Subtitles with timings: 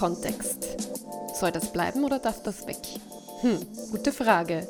[0.00, 0.88] Work-Kontext.
[1.34, 2.78] Soll das bleiben oder darf das weg?
[3.42, 3.58] Hm,
[3.90, 4.66] gute Frage.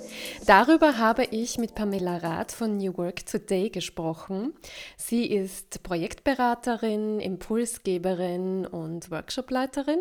[0.47, 4.53] Darüber habe ich mit Pamela Rath von New Work Today gesprochen.
[4.97, 10.01] Sie ist Projektberaterin, Impulsgeberin und Workshopleiterin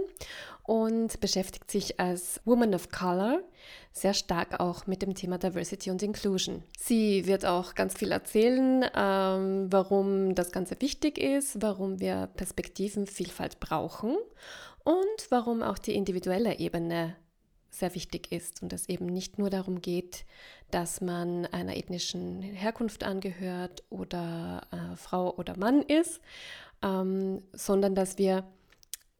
[0.63, 3.41] und beschäftigt sich als Woman of Color
[3.91, 6.63] sehr stark auch mit dem Thema Diversity und Inclusion.
[6.77, 13.59] Sie wird auch ganz viel erzählen, ähm, warum das Ganze wichtig ist, warum wir Perspektivenvielfalt
[13.59, 14.15] brauchen
[14.89, 17.15] und warum auch die individuelle Ebene
[17.69, 20.25] sehr wichtig ist und es eben nicht nur darum geht,
[20.71, 26.21] dass man einer ethnischen Herkunft angehört oder äh, Frau oder Mann ist,
[26.81, 28.43] ähm, sondern dass wir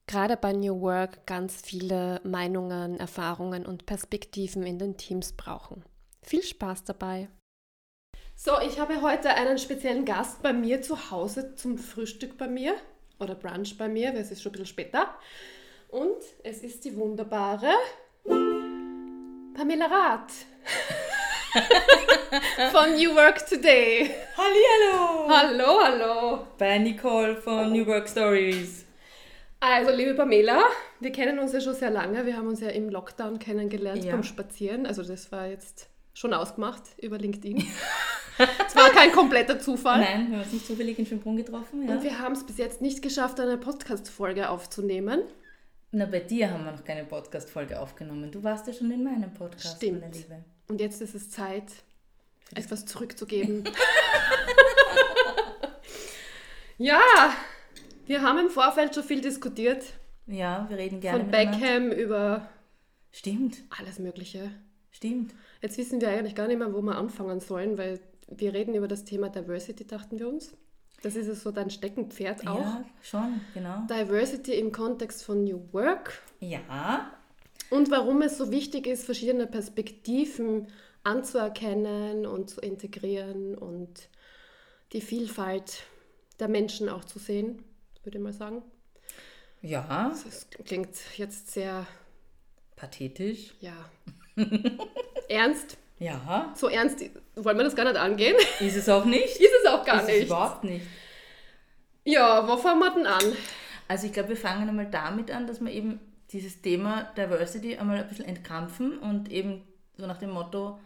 [0.08, 5.84] gerade bei New Work ganz viele Meinungen, Erfahrungen und Perspektiven in den Teams brauchen.
[6.24, 7.30] Viel Spaß dabei!
[8.36, 12.74] So, ich habe heute einen speziellen Gast bei mir zu Hause zum Frühstück bei mir
[13.20, 15.16] oder Brunch bei mir, weil es ist schon ein bisschen später.
[15.90, 17.74] Und es ist die wunderbare
[19.56, 20.32] Pamela Rath.
[22.72, 24.12] von New Work Today.
[24.38, 25.28] Hallihallo.
[25.28, 26.48] Hallo, hallo.
[26.60, 28.86] Bei Nicole von New Work Stories.
[29.60, 30.62] Also, liebe Pamela,
[31.00, 32.24] wir kennen uns ja schon sehr lange.
[32.24, 34.12] Wir haben uns ja im Lockdown kennengelernt ja.
[34.12, 34.86] beim Spazieren.
[34.86, 37.66] Also, das war jetzt schon ausgemacht über LinkedIn.
[38.66, 40.00] Es war kein kompletter Zufall.
[40.00, 41.86] Nein, wir haben uns nicht zufällig in Schönbrunn getroffen.
[41.86, 41.94] Ja.
[41.94, 45.24] Und wir haben es bis jetzt nicht geschafft, eine Podcast-Folge aufzunehmen.
[45.92, 48.32] Na, bei dir haben wir noch keine Podcast-Folge aufgenommen.
[48.32, 50.02] Du warst ja schon in meinem Podcast, Stimmt.
[50.02, 50.44] meine Liebe.
[50.68, 51.64] Und jetzt ist es Zeit,
[52.54, 53.64] etwas zurückzugeben.
[56.78, 57.02] ja,
[58.06, 59.84] wir haben im Vorfeld schon viel diskutiert.
[60.28, 61.22] Ja, wir reden gerne.
[61.22, 62.48] Von Beckham über.
[63.12, 63.58] Stimmt.
[63.80, 64.52] Alles Mögliche.
[64.92, 65.34] Stimmt.
[65.62, 68.88] Jetzt wissen wir eigentlich gar nicht mehr, wo wir anfangen sollen, weil wir reden über
[68.88, 70.56] das Thema Diversity, dachten wir uns.
[71.02, 72.60] Das ist so dein Steckenpferd auch.
[72.60, 73.84] Ja, schon, genau.
[73.90, 76.22] Diversity im Kontext von New Work.
[76.40, 77.12] Ja.
[77.70, 80.68] Und warum es so wichtig ist, verschiedene Perspektiven
[81.04, 84.10] anzuerkennen und zu integrieren und
[84.92, 85.84] die Vielfalt
[86.40, 87.64] der Menschen auch zu sehen,
[88.04, 88.64] würde ich mal sagen.
[89.62, 90.10] Ja.
[90.10, 91.86] Das klingt jetzt sehr
[92.76, 93.54] pathetisch.
[93.60, 93.90] Ja.
[95.30, 95.78] Ernst.
[96.00, 96.54] Ja.
[96.56, 97.04] So ernst
[97.44, 98.36] wollen wir das gar nicht angehen.
[98.60, 99.38] Ist es auch nicht?
[99.38, 100.20] Ist es auch gar ist nicht.
[100.20, 100.86] Es überhaupt nicht.
[102.04, 103.24] Ja, wo fangen wir denn an?
[103.88, 106.00] Also ich glaube, wir fangen einmal damit an, dass wir eben
[106.32, 109.64] dieses Thema Diversity einmal ein bisschen entkrampfen und eben
[109.98, 110.80] so nach dem Motto,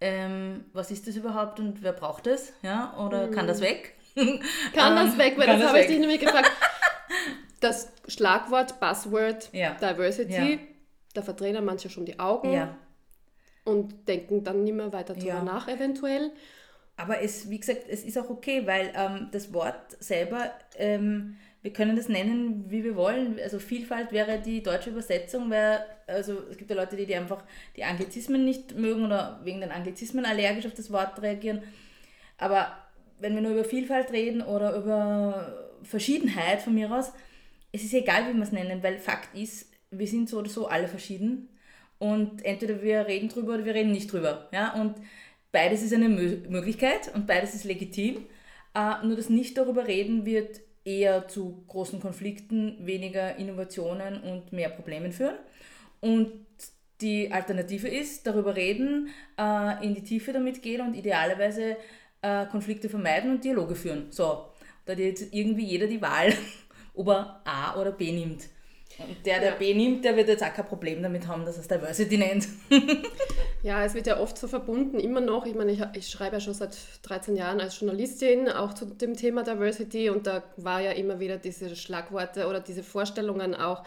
[0.00, 2.52] ähm, was ist das überhaupt und wer braucht es?
[2.62, 2.96] Ja?
[2.98, 3.32] Oder mhm.
[3.32, 3.94] kann das weg?
[4.74, 6.50] kann das weg, weil das, das habe ich dich nämlich gefragt.
[7.58, 9.72] Das Schlagwort, Buzzword, ja.
[9.80, 10.58] Diversity, ja.
[11.14, 12.52] da verdrehen manche schon die Augen.
[12.52, 12.76] Ja
[13.66, 15.42] und denken dann nicht mehr weiter darüber ja.
[15.42, 16.30] nach, eventuell.
[16.96, 21.72] Aber es, wie gesagt, es ist auch okay, weil ähm, das Wort selber, ähm, wir
[21.72, 23.38] können das nennen, wie wir wollen.
[23.42, 27.42] Also Vielfalt wäre die deutsche Übersetzung, weil also es gibt ja Leute, die, die einfach
[27.76, 31.62] die Anglizismen nicht mögen oder wegen den Anglizismen allergisch auf das Wort reagieren.
[32.38, 32.72] Aber
[33.18, 37.12] wenn wir nur über Vielfalt reden oder über Verschiedenheit von mir aus,
[37.72, 40.66] es ist egal, wie wir es nennen, weil Fakt ist, wir sind so oder so
[40.68, 41.48] alle verschieden
[41.98, 44.48] und entweder wir reden drüber oder wir reden nicht drüber.
[44.52, 44.74] Ja?
[44.74, 44.96] Und
[45.52, 48.26] beides ist eine Mö Möglichkeit und beides ist legitim.
[48.74, 54.68] Äh, nur das Nicht darüber reden wird eher zu großen Konflikten, weniger Innovationen und mehr
[54.68, 55.36] Problemen führen.
[56.00, 56.30] Und
[57.00, 59.08] die Alternative ist, darüber reden,
[59.38, 61.76] äh, in die Tiefe damit gehen und idealerweise
[62.22, 64.06] äh, Konflikte vermeiden und Dialoge führen.
[64.10, 64.46] So,
[64.84, 66.32] da hat jetzt irgendwie jeder die Wahl,
[66.94, 68.44] ob er A oder B nimmt.
[68.98, 69.56] Und der, der ja.
[69.56, 72.48] B nimmt, der wird jetzt auch kein Problem damit haben, dass er es Diversity nennt.
[73.62, 75.44] ja, es wird ja oft so verbunden, immer noch.
[75.44, 79.14] Ich meine, ich, ich schreibe ja schon seit 13 Jahren als Journalistin auch zu dem
[79.14, 83.84] Thema Diversity und da war ja immer wieder diese Schlagworte oder diese Vorstellungen auch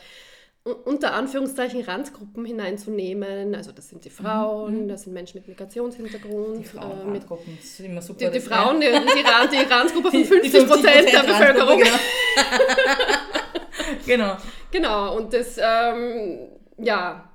[0.85, 3.55] unter Anführungszeichen Randgruppen hineinzunehmen.
[3.55, 4.87] Also das sind die Frauen, mhm.
[4.89, 6.59] das sind Menschen mit Migrationshintergrund.
[6.59, 7.23] Die Frauen, äh, mit,
[7.59, 8.25] ist immer super.
[8.25, 11.79] Die, die Frauen, die, die, Rand, die Randgruppe von 50 Prozent der Bevölkerung.
[11.79, 11.95] Genau.
[14.09, 14.37] genau.
[14.71, 17.29] Genau, und das, ähm, ja,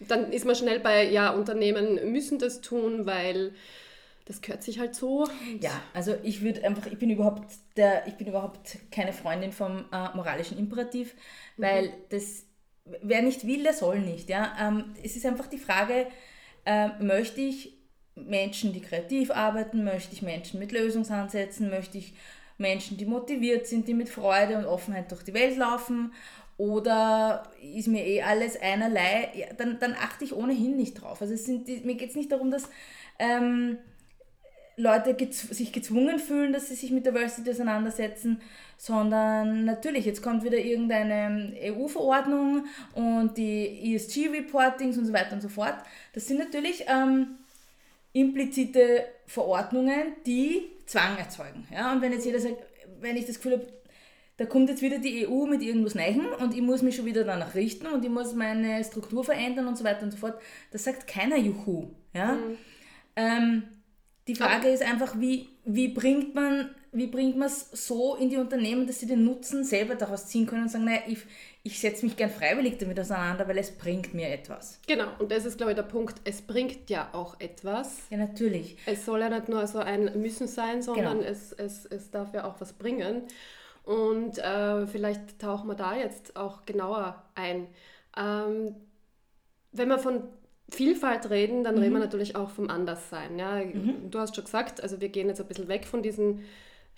[0.00, 3.52] dann ist man schnell bei, ja, Unternehmen müssen das tun, weil
[4.26, 5.26] das gehört sich halt so.
[5.60, 7.44] Ja, also ich würde einfach, ich bin überhaupt
[7.76, 11.14] der, ich bin überhaupt keine Freundin vom äh, moralischen Imperativ,
[11.56, 11.92] weil mhm.
[12.10, 12.44] das,
[13.02, 14.28] wer nicht will, der soll nicht.
[14.28, 14.56] Ja?
[14.60, 16.08] Ähm, es ist einfach die Frage,
[16.64, 17.78] äh, möchte ich
[18.16, 22.14] Menschen, die kreativ arbeiten, möchte ich Menschen mit Lösungsansätzen, möchte ich
[22.58, 26.12] Menschen, die motiviert sind, die mit Freude und Offenheit durch die Welt laufen
[26.58, 31.20] oder ist mir eh alles einerlei, ja, dann, dann achte ich ohnehin nicht drauf.
[31.20, 32.68] Also es sind die, mir geht es nicht darum, dass,
[33.18, 33.78] ähm,
[34.76, 38.42] Leute gez sich gezwungen fühlen, dass sie sich mit Diversity auseinandersetzen,
[38.76, 45.48] sondern natürlich, jetzt kommt wieder irgendeine EU-Verordnung und die ESG-Reportings und so weiter und so
[45.48, 45.76] fort.
[46.12, 47.36] Das sind natürlich ähm,
[48.12, 51.66] implizite Verordnungen, die Zwang erzeugen.
[51.72, 51.92] Ja?
[51.92, 52.56] Und wenn jetzt jeder sagt,
[53.00, 53.66] wenn ich das Gefühl habe,
[54.38, 57.24] da kommt jetzt wieder die EU mit irgendwas Neuem und ich muss mich schon wieder
[57.24, 60.40] danach richten und ich muss meine Struktur verändern und so weiter und so fort,
[60.72, 61.88] das sagt keiner Juhu.
[62.14, 62.34] Ja?
[62.34, 62.58] Mhm.
[63.16, 63.62] Ähm,
[64.28, 68.38] die Frage ist einfach, wie, wie bringt man wie bringt man es so in die
[68.38, 71.18] Unternehmen, dass sie den Nutzen selber daraus ziehen können und sagen, naja, ich,
[71.62, 74.80] ich setze mich gern freiwillig damit auseinander, weil es bringt mir etwas.
[74.86, 77.98] Genau, und das ist, glaube ich, der Punkt, es bringt ja auch etwas.
[78.08, 78.78] Ja, natürlich.
[78.86, 81.30] Es soll ja nicht nur so ein Müssen sein, sondern genau.
[81.30, 83.22] es, es, es darf ja auch was bringen.
[83.84, 87.68] Und äh, vielleicht tauchen wir da jetzt auch genauer ein.
[88.16, 88.74] Ähm,
[89.72, 90.22] wenn wir von
[90.70, 91.82] Vielfalt reden, dann mhm.
[91.82, 93.38] reden wir natürlich auch vom Anderssein.
[93.38, 93.56] Ja?
[93.56, 94.10] Mhm.
[94.10, 96.42] Du hast schon gesagt, also wir gehen jetzt ein bisschen weg von diesen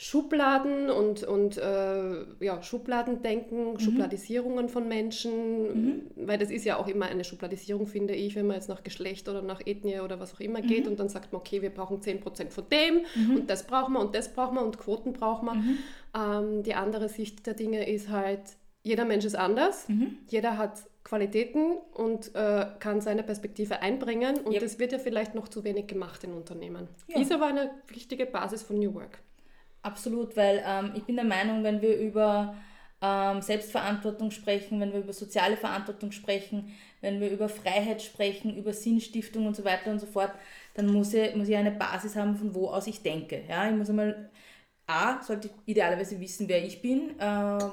[0.00, 3.80] Schubladen und, und äh, ja, Schubladendenken, mhm.
[3.80, 6.02] Schubladisierungen von Menschen, mhm.
[6.14, 9.28] weil das ist ja auch immer eine Schubladisierung, finde ich, wenn man jetzt nach Geschlecht
[9.28, 10.92] oder nach Ethnie oder was auch immer geht mhm.
[10.92, 13.36] und dann sagt man, okay, wir brauchen 10% von dem mhm.
[13.38, 15.54] und das brauchen wir und das brauchen wir und Quoten brauchen wir.
[15.54, 15.78] Mhm.
[16.14, 18.42] Ähm, die andere Sicht der Dinge ist halt,
[18.84, 20.18] jeder Mensch ist anders, mhm.
[20.28, 24.60] jeder hat Qualitäten und äh, kann seine Perspektive einbringen und yep.
[24.60, 26.86] das wird ja vielleicht noch zu wenig gemacht in Unternehmen.
[27.08, 27.20] Ja.
[27.20, 29.18] Ist aber eine wichtige Basis von New Work.
[29.88, 32.54] Absolut, weil ähm, ich bin der Meinung, wenn wir über
[33.00, 38.74] ähm, Selbstverantwortung sprechen, wenn wir über soziale Verantwortung sprechen, wenn wir über Freiheit sprechen, über
[38.74, 40.32] Sinnstiftung und so weiter und so fort,
[40.74, 43.44] dann muss ich, muss ich eine Basis haben, von wo aus ich denke.
[43.48, 44.30] Ja, ich muss einmal
[44.86, 47.24] A, sollte ich idealerweise wissen, wer ich bin, äh,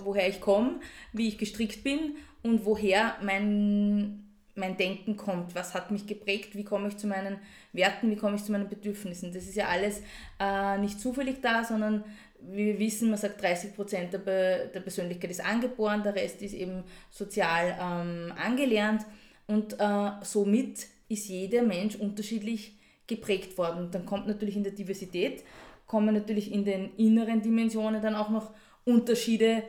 [0.05, 0.79] woher ich komme,
[1.13, 4.24] wie ich gestrickt bin und woher mein
[4.55, 7.37] mein Denken kommt, was hat mich geprägt, wie komme ich zu meinen
[7.73, 9.33] Werten, wie komme ich zu meinen Bedürfnissen.
[9.33, 10.01] Das ist ja alles
[10.39, 12.03] äh, nicht zufällig da, sondern
[12.39, 16.53] wir wissen, man sagt 30 Prozent der, Be der Persönlichkeit ist angeboren, der Rest ist
[16.53, 19.05] eben sozial ähm, angelernt
[19.47, 22.73] und äh, somit ist jeder Mensch unterschiedlich
[23.07, 23.85] geprägt worden.
[23.85, 25.43] Und dann kommt natürlich in der Diversität,
[25.85, 28.51] kommen natürlich in den inneren Dimensionen dann auch noch
[28.85, 29.63] Unterschiede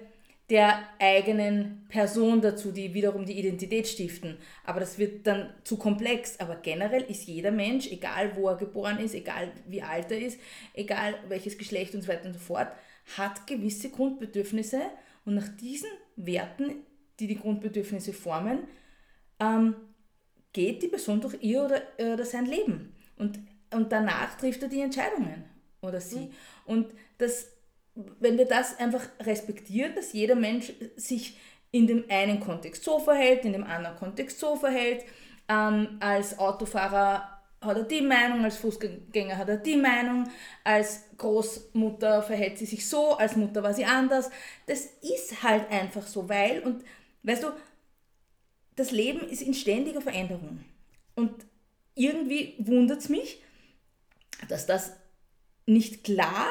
[0.48, 4.36] der eigenen Person dazu, die wiederum die Identität stiften.
[4.64, 6.38] Aber das wird dann zu komplex.
[6.38, 10.38] Aber generell ist jeder Mensch, egal wo er geboren ist, egal wie alt er ist,
[10.72, 12.68] egal welches Geschlecht und so weiter und so fort,
[13.16, 14.82] hat gewisse Grundbedürfnisse
[15.24, 16.76] und nach diesen Werten,
[17.18, 18.60] die die Grundbedürfnisse formen,
[19.40, 19.74] ähm,
[20.52, 22.94] geht die Person durch ihr oder, oder sein Leben.
[23.16, 23.38] Und,
[23.72, 25.44] und danach trifft er die Entscheidungen
[25.80, 26.20] oder sie.
[26.20, 26.30] Mhm.
[26.66, 26.86] Und
[27.18, 27.55] das
[28.20, 31.38] wenn wir das einfach respektieren, dass jeder Mensch sich
[31.70, 35.04] in dem einen Kontext so verhält, in dem anderen Kontext so verhält,
[35.48, 40.28] ähm, als Autofahrer hat er die Meinung, als Fußgänger hat er die Meinung,
[40.62, 44.30] als Großmutter verhält sie sich so, als Mutter war sie anders.
[44.66, 46.84] Das ist halt einfach so, weil, und
[47.22, 47.48] weißt du,
[48.76, 50.64] das Leben ist in ständiger Veränderung.
[51.14, 51.46] Und
[51.94, 53.42] irgendwie wundert es mich,
[54.48, 54.92] dass das
[55.64, 56.46] nicht klar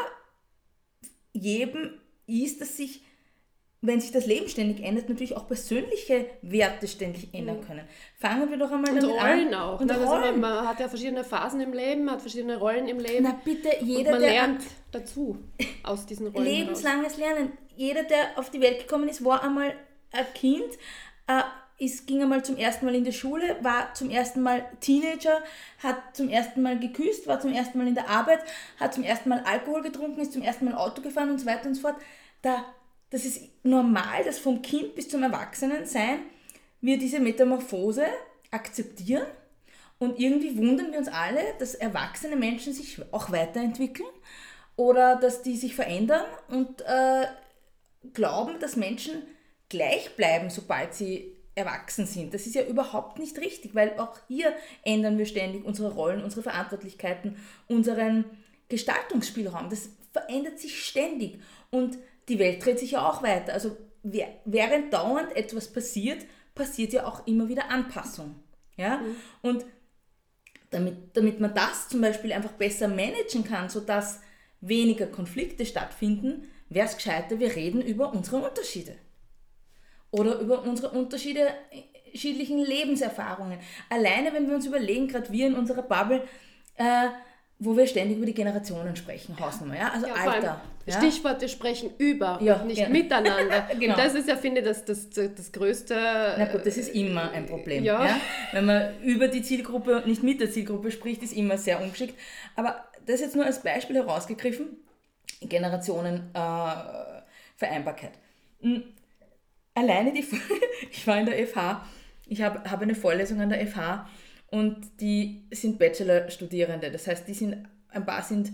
[1.36, 1.92] jedem
[2.28, 3.04] ist, dass sich,
[3.82, 7.88] wenn sich das Leben ständig ändert, natürlich auch persönliche Werte ständig ändern können.
[8.18, 9.62] Fangen wir doch einmal und damit Rollen an.
[9.62, 9.80] auch.
[9.80, 9.98] Und ne?
[9.98, 10.24] Rollen.
[10.24, 13.24] Also man hat ja verschiedene Phasen im Leben, hat verschiedene Rollen im Leben.
[13.24, 15.38] Na bitte, jeder, und man lernt dazu
[15.84, 16.46] aus diesen Rollen.
[16.46, 17.36] Lebenslanges heraus.
[17.38, 17.52] Lernen.
[17.76, 19.76] Jeder, der auf die Welt gekommen ist, war einmal
[20.12, 20.72] ein Kind.
[21.28, 21.42] Äh,
[21.78, 25.44] ist, ging einmal zum ersten Mal in die Schule, war zum ersten Mal Teenager,
[25.80, 28.40] hat zum ersten Mal geküsst, war zum ersten Mal in der Arbeit,
[28.80, 31.68] hat zum ersten Mal Alkohol getrunken, ist zum ersten Mal Auto gefahren und so weiter
[31.68, 31.98] und so fort.
[32.42, 32.64] Da,
[33.10, 36.20] das ist normal, dass vom Kind bis zum Erwachsenensein
[36.80, 38.06] wir diese Metamorphose
[38.52, 39.26] akzeptieren
[40.00, 44.10] und irgendwie wundern wir uns alle, dass erwachsene Menschen sich auch weiterentwickeln
[44.78, 47.26] oder dass die sich verändern und äh,
[48.14, 49.24] glauben, dass Menschen
[49.70, 52.34] gleich bleiben, sobald sie erwachsen sind.
[52.34, 56.44] Das ist ja überhaupt nicht richtig, weil auch hier ändern wir ständig unsere Rollen, unsere
[56.44, 58.26] Verantwortlichkeiten, unseren
[58.68, 59.70] Gestaltungsspielraum.
[59.70, 61.40] Das verändert sich ständig
[61.72, 61.98] und
[62.28, 63.54] die Welt dreht sich ja auch weiter.
[63.54, 68.36] Also während dauernd etwas passiert, passiert ja auch immer wieder Anpassung.
[68.76, 68.98] Ja?
[68.98, 69.16] Mhm.
[69.42, 69.66] Und
[70.72, 74.20] damit, damit man das zum Beispiel einfach besser managen kann, sodass
[74.60, 78.96] weniger Konflikte stattfinden, wäre es gescheiter, wir reden über unsere Unterschiede
[80.18, 83.60] oder über unsere unterschiedlichen Lebenserfahrungen.
[83.90, 86.24] Alleine, wenn wir uns überlegen, gerade wir in unserer Bubble,
[86.76, 87.08] äh,
[87.60, 89.92] wo wir ständig über die Generationen sprechen, Hausnummer, ja?
[89.94, 90.62] also ja, Alter.
[90.86, 90.98] Ja?
[90.98, 92.92] Stichwort, wir sprechen über ja, und nicht genau.
[92.92, 93.68] miteinander.
[93.80, 93.96] genau.
[93.96, 95.96] Und das ist ja, finde ich, das, das, das größte...
[96.38, 97.84] Na gut, das ist immer ein Problem.
[97.84, 98.06] Ja.
[98.06, 98.20] ja.
[98.52, 102.16] Wenn man über die Zielgruppe und nicht mit der Zielgruppe spricht, ist immer sehr ungeschickt.
[102.56, 104.78] Aber das jetzt nur als Beispiel herausgegriffen,
[105.42, 108.12] Generationenvereinbarkeit.
[108.62, 108.82] Äh,
[109.76, 110.26] Alleine die,
[110.92, 111.86] ich war in der FH,
[112.28, 114.10] ich habe hab eine Vorlesung an der FH
[114.50, 116.92] und die sind Bachelor-Studierende.
[116.92, 118.52] Das heißt, die sind, ein paar sind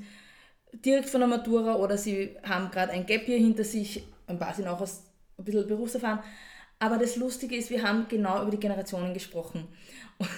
[0.73, 4.53] direkt von der Matura oder sie haben gerade ein Gap hier hinter sich, ein paar
[4.53, 5.03] sind auch aus
[5.37, 6.19] ein bisschen berufserfahren.
[6.79, 9.67] Aber das Lustige ist, wir haben genau über die Generationen gesprochen.
[10.17, 10.29] Und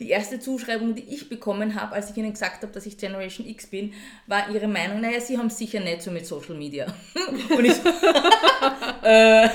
[0.00, 3.46] die erste Zuschreibung, die ich bekommen habe, als ich ihnen gesagt habe, dass ich Generation
[3.46, 3.92] X bin,
[4.26, 6.92] war ihre Meinung, naja, sie haben sicher nicht so mit Social Media.
[7.56, 7.88] Und ich so,
[9.02, 9.48] äh,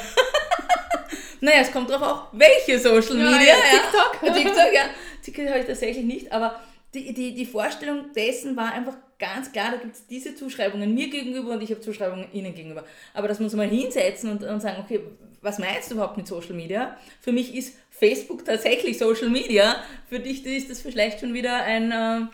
[1.42, 3.40] naja, es kommt drauf auch, welche Social Media.
[3.40, 4.36] Ja, ja, TikTok.
[4.36, 4.82] TikTok, ja.
[5.24, 6.60] TikTok habe ich tatsächlich nicht, aber
[6.94, 11.10] die, die, die Vorstellung dessen war einfach ganz klar, da gibt es diese Zuschreibungen mir
[11.10, 12.84] gegenüber und ich habe Zuschreibungen ihnen gegenüber.
[13.14, 15.02] Aber dass wir uns mal hinsetzen und, und sagen, okay,
[15.42, 16.98] was meinst du überhaupt mit Social Media?
[17.20, 19.78] Für mich ist Facebook tatsächlich Social Media.
[20.10, 22.28] Für dich ist das vielleicht schon wieder ein äh,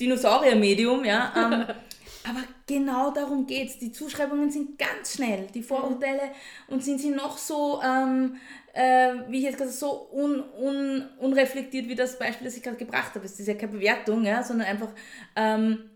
[0.00, 1.32] Dinosaurier-Medium, ja.
[1.36, 1.64] Ähm,
[2.28, 3.78] aber genau darum geht es.
[3.78, 6.30] Die Zuschreibungen sind ganz schnell, die Vorurteile,
[6.68, 8.36] und sind sie noch so, ähm,
[8.72, 12.76] äh, wie ich jetzt gerade so un, un, unreflektiert wie das Beispiel, das ich gerade
[12.76, 13.24] gebracht habe.
[13.24, 14.90] Es ist ja keine Bewertung, ja, sondern einfach
[15.36, 15.90] ähm,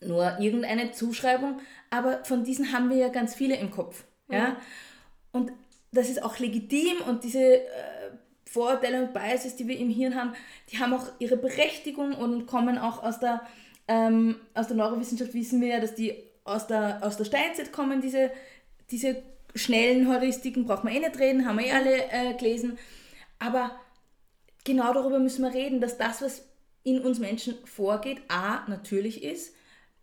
[0.00, 1.60] nur irgendeine Zuschreibung.
[1.90, 4.04] Aber von diesen haben wir ja ganz viele im Kopf.
[4.28, 4.48] Ja?
[4.48, 4.56] Mhm.
[5.32, 5.52] Und
[5.92, 7.62] das ist auch legitim und diese äh,
[8.44, 10.32] Vorurteile und Biases, die wir im Hirn haben,
[10.70, 13.42] die haben auch ihre Berechtigung und kommen auch aus der,
[13.88, 16.14] ähm, aus der Neurowissenschaft, wissen wir ja, dass die
[16.44, 18.30] aus der, aus der Steinzeit kommen, diese,
[18.90, 19.22] diese
[19.54, 22.78] schnellen Heuristiken, braucht man eh nicht reden, haben wir eh alle äh, gelesen.
[23.38, 23.72] Aber
[24.64, 26.44] genau darüber müssen wir reden, dass das, was
[26.84, 29.54] in uns Menschen vorgeht, a, natürlich ist,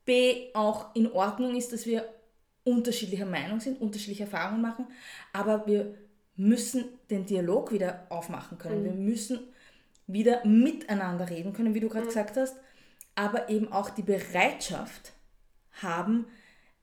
[0.05, 2.07] b, auch in Ordnung ist, dass wir
[2.63, 4.87] unterschiedlicher Meinung sind, unterschiedliche Erfahrungen machen,
[5.33, 5.95] aber wir
[6.35, 8.81] müssen den Dialog wieder aufmachen können.
[8.81, 8.85] Mhm.
[8.85, 9.39] Wir müssen
[10.07, 12.09] wieder miteinander reden können, wie du gerade mhm.
[12.09, 12.55] gesagt hast,
[13.15, 15.13] aber eben auch die Bereitschaft
[15.81, 16.27] haben,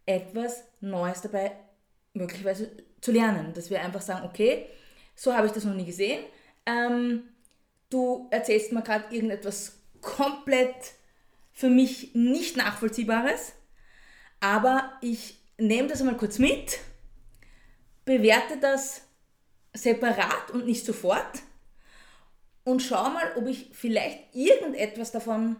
[0.06, 1.52] etwas Neues dabei
[2.14, 2.70] möglicherweise
[3.00, 3.52] zu lernen.
[3.54, 4.66] Dass wir einfach sagen, okay,
[5.14, 6.24] so habe ich das noch nie gesehen.
[6.66, 7.28] Ähm,
[7.90, 10.74] du erzählst mir gerade irgendetwas komplett
[11.52, 13.52] für mich nicht nachvollziehbares,
[14.40, 16.78] aber ich nehme das einmal kurz mit,
[18.04, 19.02] bewerte das
[19.74, 21.42] separat und nicht sofort
[22.64, 25.56] und schau mal, ob ich vielleicht irgendetwas davon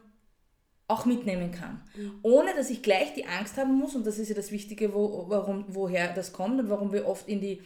[0.93, 1.83] auch mitnehmen kann.
[1.97, 2.19] Mhm.
[2.23, 5.25] Ohne dass ich gleich die Angst haben muss, und das ist ja das Wichtige, wo,
[5.29, 7.63] warum, woher das kommt und warum wir oft in die,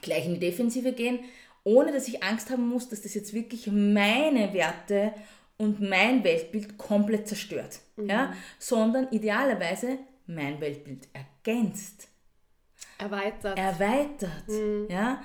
[0.00, 1.20] gleich in die Defensive gehen,
[1.64, 5.12] ohne dass ich Angst haben muss, dass das jetzt wirklich meine Werte
[5.58, 7.80] und mein Weltbild komplett zerstört.
[7.96, 8.08] Mhm.
[8.08, 8.32] Ja?
[8.58, 12.08] Sondern idealerweise mein Weltbild ergänzt.
[12.98, 13.58] Erweitert.
[13.58, 14.48] Erweitert.
[14.48, 14.86] Mhm.
[14.88, 15.22] Ja?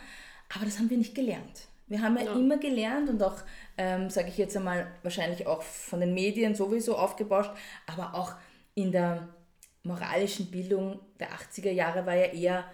[0.55, 1.67] Aber das haben wir nicht gelernt.
[1.88, 2.34] Wir haben ja, ja.
[2.34, 3.38] immer gelernt und auch,
[3.78, 7.52] ähm, sage ich jetzt einmal, wahrscheinlich auch von den Medien sowieso aufgebauscht,
[7.86, 8.34] aber auch
[8.74, 9.28] in der
[9.84, 12.66] moralischen Bildung der 80er Jahre war ja eher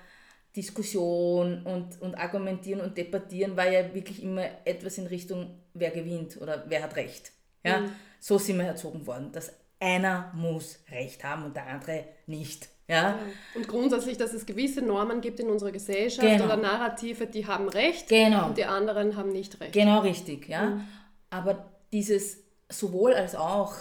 [0.55, 6.39] Diskussion und, und Argumentieren und Debattieren war ja wirklich immer etwas in Richtung, wer gewinnt
[6.41, 7.31] oder wer hat Recht.
[7.63, 7.81] Ja?
[7.81, 7.91] Mhm.
[8.19, 9.31] So sind wir erzogen worden.
[9.31, 12.69] Das einer muss Recht haben und der andere nicht.
[12.89, 13.19] Ja?
[13.53, 16.45] Und grundsätzlich, dass es gewisse Normen gibt in unserer Gesellschaft genau.
[16.45, 18.47] oder Narrative, die haben Recht genau.
[18.47, 19.73] und die anderen haben nicht Recht.
[19.73, 20.65] Genau richtig, ja.
[20.65, 20.87] Mhm.
[21.29, 23.75] Aber dieses sowohl als auch,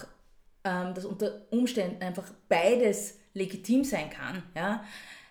[0.63, 4.85] ähm, dass unter Umständen einfach beides legitim sein kann, ja,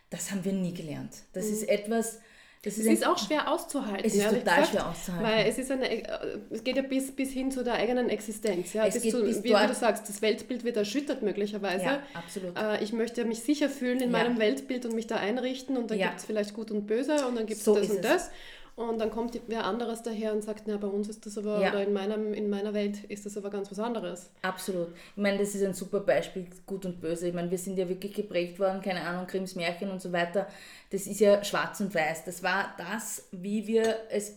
[0.09, 1.15] das haben wir nie gelernt.
[1.33, 1.53] Das mhm.
[1.53, 2.19] ist etwas,
[2.67, 4.05] das ist, es ist auch schwer auszuhalten.
[4.05, 5.25] Es ist total gesagt, schwer auszuhalten.
[5.25, 6.03] Weil es, ist eine, äh,
[6.49, 8.73] es geht ja bis, bis hin zu der eigenen Existenz.
[8.73, 8.83] Ja?
[8.83, 11.85] Bis zu, bis wie, du sagst, das Weltbild wird erschüttert möglicherweise.
[11.85, 12.57] Ja, absolut.
[12.57, 14.17] Äh, ich möchte mich sicher fühlen in ja.
[14.17, 16.07] meinem Weltbild und mich da einrichten und dann ja.
[16.07, 18.29] gibt es vielleicht Gut und Böse und dann gibt es so das und das.
[18.77, 21.71] Und dann kommt wer anderes daher und sagt, na, bei uns ist das aber, ja.
[21.71, 24.29] oder in, meinem, in meiner Welt ist das aber ganz was anderes.
[24.43, 24.89] Absolut.
[24.89, 27.27] Ich meine, das ist ein super Beispiel, gut und böse.
[27.27, 30.45] Ich meine, wir sind ja wirklich geprägt worden, keine Ahnung, Grimms Märchen und so weiter.
[30.91, 32.25] Das ist ja schwarz und weiß.
[32.25, 34.35] Das war das, wie wir es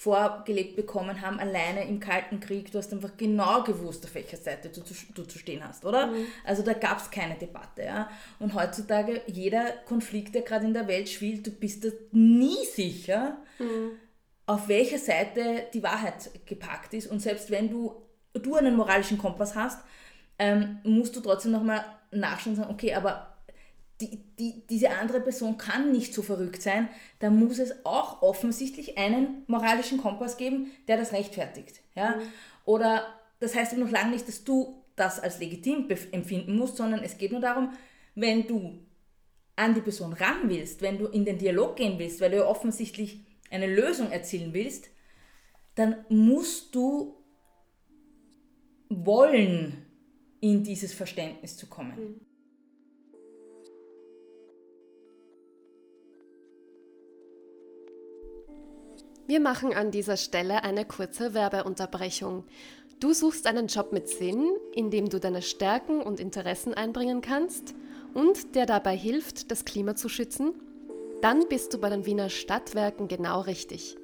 [0.00, 2.72] vorgelebt bekommen haben, alleine im Kalten Krieg.
[2.72, 6.06] Du hast einfach genau gewusst, auf welcher Seite du, du zu stehen hast, oder?
[6.06, 6.24] Mhm.
[6.42, 7.84] Also da gab es keine Debatte.
[7.84, 8.08] Ja?
[8.38, 13.36] Und heutzutage, jeder Konflikt, der gerade in der Welt spielt, du bist da nie sicher,
[13.58, 13.90] mhm.
[14.46, 17.06] auf welcher Seite die Wahrheit gepackt ist.
[17.08, 17.94] Und selbst wenn du,
[18.32, 19.84] du einen moralischen Kompass hast,
[20.38, 23.29] ähm, musst du trotzdem nochmal nachschauen und sagen, okay, aber
[24.00, 26.88] die, die, diese andere Person kann nicht so verrückt sein,
[27.18, 31.80] da muss es auch offensichtlich einen moralischen Kompass geben, der das rechtfertigt.
[31.94, 32.16] Ja?
[32.16, 32.22] Mhm.
[32.64, 37.16] Oder das heißt noch lange nicht, dass du das als legitim empfinden musst, sondern es
[37.16, 37.72] geht nur darum,
[38.14, 38.78] wenn du
[39.56, 43.20] an die Person ran willst, wenn du in den Dialog gehen willst, weil du offensichtlich
[43.50, 44.88] eine Lösung erzielen willst,
[45.74, 47.16] dann musst du
[48.88, 49.86] wollen,
[50.40, 51.96] in dieses Verständnis zu kommen.
[51.96, 52.29] Mhm.
[59.26, 62.44] Wir machen an dieser Stelle eine kurze Werbeunterbrechung.
[62.98, 67.74] Du suchst einen Job mit Sinn, in dem du deine Stärken und Interessen einbringen kannst
[68.12, 70.52] und der dabei hilft, das Klima zu schützen?
[71.20, 73.96] Dann bist du bei den Wiener Stadtwerken genau richtig.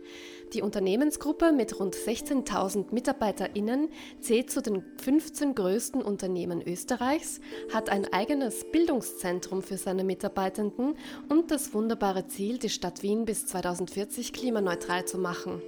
[0.52, 3.88] Die Unternehmensgruppe mit rund 16.000 MitarbeiterInnen
[4.20, 7.40] zählt zu den 15 größten Unternehmen Österreichs,
[7.72, 10.96] hat ein eigenes Bildungszentrum für seine Mitarbeitenden
[11.28, 15.62] und das wunderbare Ziel, die Stadt Wien bis 2040 klimaneutral zu machen.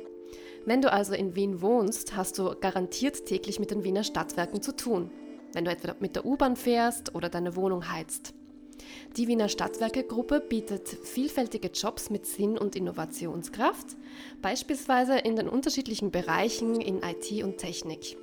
[0.67, 4.77] Wenn du also in Wien wohnst, hast du garantiert täglich mit den Wiener Stadtwerken zu
[4.77, 5.11] tun.
[5.55, 8.35] Wenn du etwa mit der U-Bahn fährst oder deine Wohnung heizt.
[9.17, 13.97] Die Wiener Stadtwerke-Gruppe bietet vielfältige Jobs mit Sinn und Innovationskraft,
[14.43, 18.17] beispielsweise in den unterschiedlichen Bereichen in IT und Technik.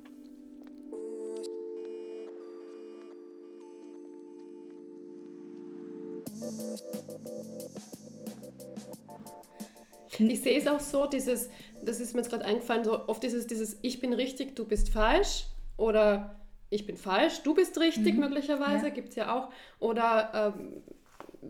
[10.19, 11.51] Ich sehe es auch so, dieses,
[11.85, 14.65] das ist mir jetzt gerade eingefallen, so oft ist es dieses Ich bin richtig, du
[14.65, 15.47] bist falsch
[15.77, 18.21] oder ich bin falsch, du bist richtig, mhm.
[18.21, 18.93] möglicherweise, ja.
[18.95, 19.51] gibt es ja auch.
[19.79, 20.83] Oder ähm,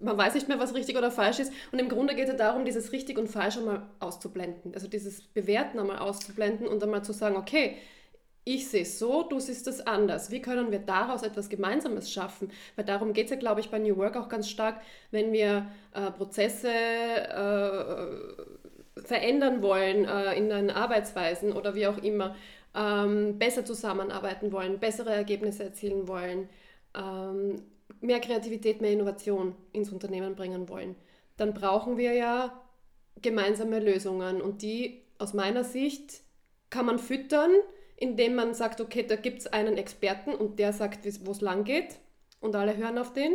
[0.01, 1.53] man weiß nicht mehr, was richtig oder falsch ist.
[1.73, 4.75] Und im Grunde geht es darum, dieses richtig und falsch einmal auszublenden.
[4.75, 7.77] Also dieses Bewerten einmal auszublenden und einmal zu sagen, okay,
[8.45, 10.31] ich sehe es so, du siehst es anders.
[10.31, 12.51] Wie können wir daraus etwas Gemeinsames schaffen?
[12.77, 15.71] Weil darum geht es ja, glaube ich, bei New Work auch ganz stark, wenn wir
[15.93, 18.07] äh, Prozesse äh,
[19.03, 22.37] verändern wollen äh, in den Arbeitsweisen oder wie auch immer,
[22.75, 26.49] ähm, besser zusammenarbeiten wollen, bessere Ergebnisse erzielen wollen.
[26.97, 27.63] Ähm,
[28.01, 30.97] mehr Kreativität, mehr Innovation ins Unternehmen bringen wollen,
[31.37, 32.61] dann brauchen wir ja
[33.23, 34.41] gemeinsame Lösungen.
[34.41, 36.23] Und die aus meiner Sicht
[36.71, 37.51] kann man füttern,
[37.97, 41.65] indem man sagt, okay, da gibt es einen Experten und der sagt, wo es lang
[41.65, 41.99] geht
[42.41, 43.35] und alle hören auf den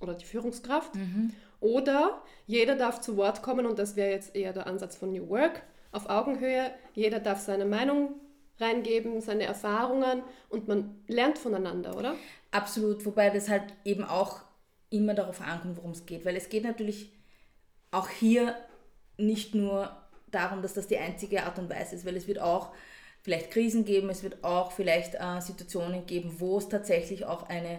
[0.00, 0.94] oder die Führungskraft.
[0.94, 1.32] Mhm.
[1.60, 5.28] Oder jeder darf zu Wort kommen und das wäre jetzt eher der Ansatz von New
[5.28, 6.70] Work, auf Augenhöhe.
[6.94, 8.14] Jeder darf seine Meinung
[8.58, 12.14] reingeben, seine Erfahrungen und man lernt voneinander, oder?
[12.50, 14.40] Absolut, wobei das halt eben auch
[14.90, 17.12] immer darauf ankommt, worum es geht, weil es geht natürlich
[17.92, 18.56] auch hier
[19.16, 19.96] nicht nur
[20.30, 22.72] darum, dass das die einzige Art und Weise ist, weil es wird auch
[23.22, 27.78] vielleicht Krisen geben, es wird auch vielleicht äh, Situationen geben, wo es tatsächlich auch eine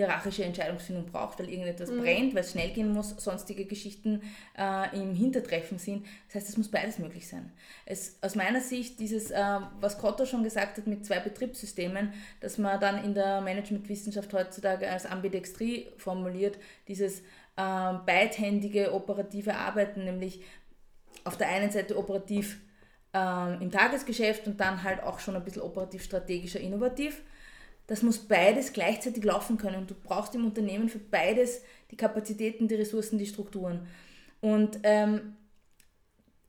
[0.00, 2.00] hierarchische Entscheidungsfindung braucht, weil irgendetwas mhm.
[2.00, 4.22] brennt, weil es schnell gehen muss, sonstige Geschichten
[4.58, 6.06] äh, im Hintertreffen sind.
[6.26, 7.52] Das heißt, es muss beides möglich sein.
[7.86, 12.58] Es, aus meiner Sicht, dieses, äh, was Kotto schon gesagt hat mit zwei Betriebssystemen, dass
[12.58, 16.58] man dann in der Managementwissenschaft heutzutage als Ambidextrie formuliert,
[16.88, 20.40] dieses äh, beidhändige operative Arbeiten, nämlich
[21.24, 22.60] auf der einen Seite operativ
[23.12, 27.22] ähm, im Tagesgeschäft und dann halt auch schon ein bisschen operativ strategischer innovativ
[27.90, 29.88] das muss beides gleichzeitig laufen können.
[29.88, 33.88] Du brauchst im Unternehmen für beides die Kapazitäten, die Ressourcen, die Strukturen.
[34.40, 35.34] Und ähm,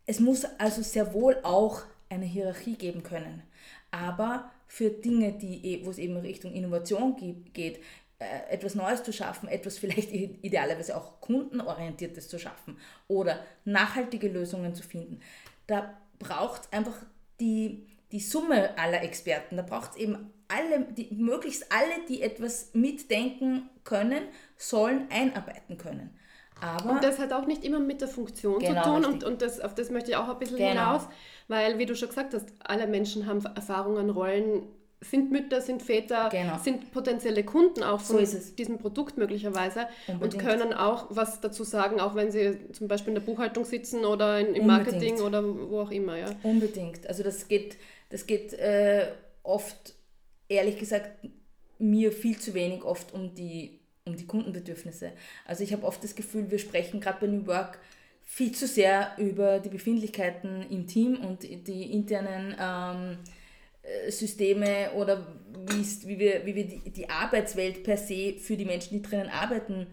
[0.05, 3.41] es muss also sehr wohl auch eine Hierarchie geben können.
[3.89, 7.15] Aber für Dinge, die, eh, wo es eben Richtung Innovation
[7.51, 7.79] geht,
[8.19, 12.77] äh, etwas Neues zu schaffen, etwas vielleicht idealerweise auch kundenorientiertes zu schaffen
[13.07, 15.19] oder nachhaltige Lösungen zu finden,
[15.65, 17.03] da braucht es einfach
[17.39, 19.57] die, die Summe aller Experten.
[19.57, 24.23] Da braucht es eben alle, die, möglichst alle, die etwas mitdenken können,
[24.57, 26.17] sollen einarbeiten können.
[26.61, 29.41] Aber und das hat auch nicht immer mit der Funktion genau, zu tun und, und
[29.41, 30.69] das, auf das möchte ich auch ein bisschen genau.
[30.69, 31.07] hinaus,
[31.47, 34.67] weil, wie du schon gesagt hast, alle Menschen haben Erfahrungen, Rollen,
[35.03, 36.59] sind Mütter, sind Väter, genau.
[36.59, 40.33] sind potenzielle Kunden auch von so diesem Produkt möglicherweise Unbedingt.
[40.35, 44.05] und können auch was dazu sagen, auch wenn sie zum Beispiel in der Buchhaltung sitzen
[44.05, 46.17] oder in, im Marketing oder wo auch immer.
[46.17, 46.27] Ja.
[46.43, 47.07] Unbedingt.
[47.07, 47.77] Also das geht,
[48.11, 49.07] das geht äh,
[49.41, 49.95] oft
[50.51, 51.09] ehrlich gesagt
[51.79, 55.13] mir viel zu wenig oft um die, um die Kundenbedürfnisse.
[55.45, 57.79] Also ich habe oft das Gefühl, wir sprechen gerade bei New Work
[58.23, 63.17] viel zu sehr über die Befindlichkeiten im Team und die internen ähm,
[63.81, 65.27] äh, Systeme oder
[65.67, 69.87] wie wir, wie wir die, die Arbeitswelt per se für die Menschen, die drinnen arbeiten,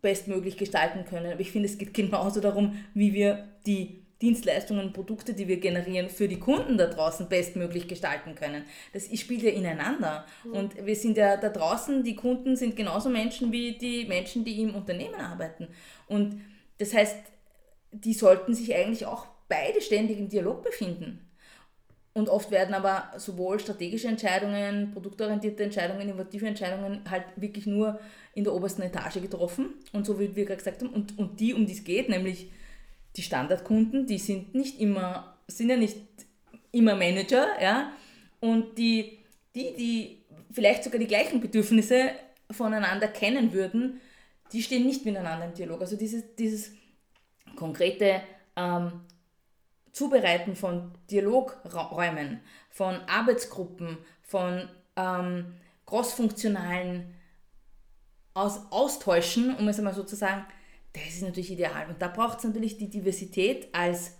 [0.00, 1.32] bestmöglich gestalten können.
[1.32, 6.08] Aber ich finde, es geht genauso darum, wie wir die Dienstleistungen, Produkte, die wir generieren,
[6.08, 8.64] für die Kunden da draußen bestmöglich gestalten können.
[8.94, 10.24] Das spielt ja ineinander.
[10.44, 10.52] Mhm.
[10.52, 14.62] Und wir sind ja da draußen, die Kunden sind genauso Menschen wie die Menschen, die
[14.62, 15.68] im Unternehmen arbeiten.
[16.08, 16.40] Und
[16.78, 17.16] das heißt,
[17.92, 21.20] die sollten sich eigentlich auch beide ständig im Dialog befinden.
[22.14, 28.00] Und oft werden aber sowohl strategische Entscheidungen, produktorientierte Entscheidungen, innovative Entscheidungen halt wirklich nur
[28.34, 29.74] in der obersten Etage getroffen.
[29.92, 32.48] Und so wie wir gerade gesagt haben, und, und die, um die es geht, nämlich
[33.16, 35.98] die Standardkunden, die sind nicht immer, sind ja nicht
[36.72, 37.92] immer Manager, ja.
[38.40, 39.18] Und die,
[39.54, 42.10] die, die vielleicht sogar die gleichen Bedürfnisse
[42.50, 44.00] voneinander kennen würden,
[44.52, 45.80] die stehen nicht miteinander im Dialog.
[45.80, 46.72] Also dieses, dieses
[47.56, 48.20] konkrete
[48.56, 49.00] ähm,
[49.92, 55.54] Zubereiten von Dialogräumen, von Arbeitsgruppen, von ähm,
[55.86, 57.14] crossfunktionalen
[58.34, 60.44] Aus Austauschen, um es einmal so zu sagen,
[60.94, 61.88] das ist natürlich ideal.
[61.88, 64.16] Und da braucht es natürlich die Diversität als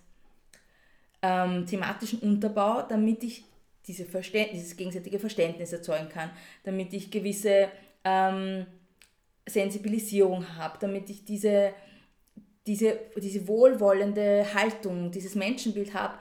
[1.23, 3.45] ähm, thematischen Unterbau, damit ich
[3.87, 6.31] diese dieses gegenseitige Verständnis erzeugen kann,
[6.65, 7.69] damit ich gewisse
[8.05, 8.67] ähm,
[9.47, 11.75] Sensibilisierung habe, damit ich diese
[12.67, 16.15] diese, diese wohlwollende Haltung, dieses Menschenbild habe,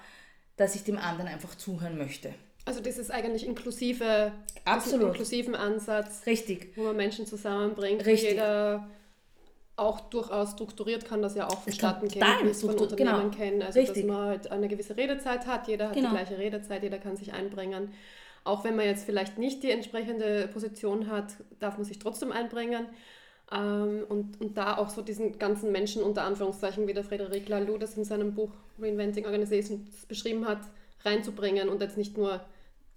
[0.58, 2.34] dass ich dem anderen einfach zuhören möchte.
[2.66, 4.32] Also das ist eigentlich inklusive,
[4.66, 5.10] Absolut.
[5.10, 6.76] inklusiven Ansatz, Richtig.
[6.76, 8.32] wo man Menschen zusammenbringt, Richtig.
[8.32, 8.89] jeder
[9.75, 13.36] auch durchaus strukturiert kann das ja auch vonstatten gehen, wie es von Unternehmen genau.
[13.36, 13.62] kennen.
[13.62, 14.03] Also Richtig.
[14.03, 16.09] dass man halt eine gewisse Redezeit hat, jeder hat genau.
[16.09, 17.91] die gleiche Redezeit, jeder kann sich einbringen.
[18.43, 22.86] Auch wenn man jetzt vielleicht nicht die entsprechende Position hat, darf man sich trotzdem einbringen.
[23.51, 27.77] Ähm, und, und da auch so diesen ganzen Menschen unter Anführungszeichen, wie der Frederik Laloux
[27.77, 30.59] das in seinem Buch Reinventing Organizations beschrieben hat,
[31.03, 32.41] reinzubringen und jetzt nicht nur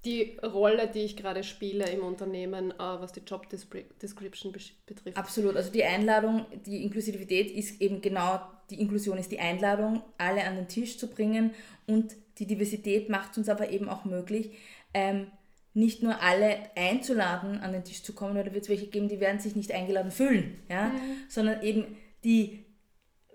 [0.06, 4.52] die Rolle, die ich gerade spiele im Unternehmen, äh, was die Job Description
[4.86, 5.16] betrifft.
[5.16, 5.56] Absolut.
[5.56, 8.40] Also die Einladung, die Inklusivität ist eben genau,
[8.70, 11.52] die Inklusion ist die Einladung, alle an den Tisch zu bringen
[11.86, 14.52] und die Diversität macht es uns aber eben auch möglich,
[14.94, 15.26] ähm,
[15.74, 19.20] nicht nur alle einzuladen, an den Tisch zu kommen, da wird es welche geben, die
[19.20, 20.88] werden sich nicht eingeladen fühlen, ja?
[20.88, 21.24] Mhm.
[21.28, 22.64] sondern eben die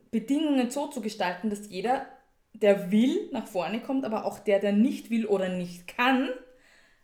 [0.10, 2.08] Bedingungen so zu gestalten, dass jeder,
[2.54, 6.30] der will, nach vorne kommt, aber auch der, der nicht will oder nicht kann,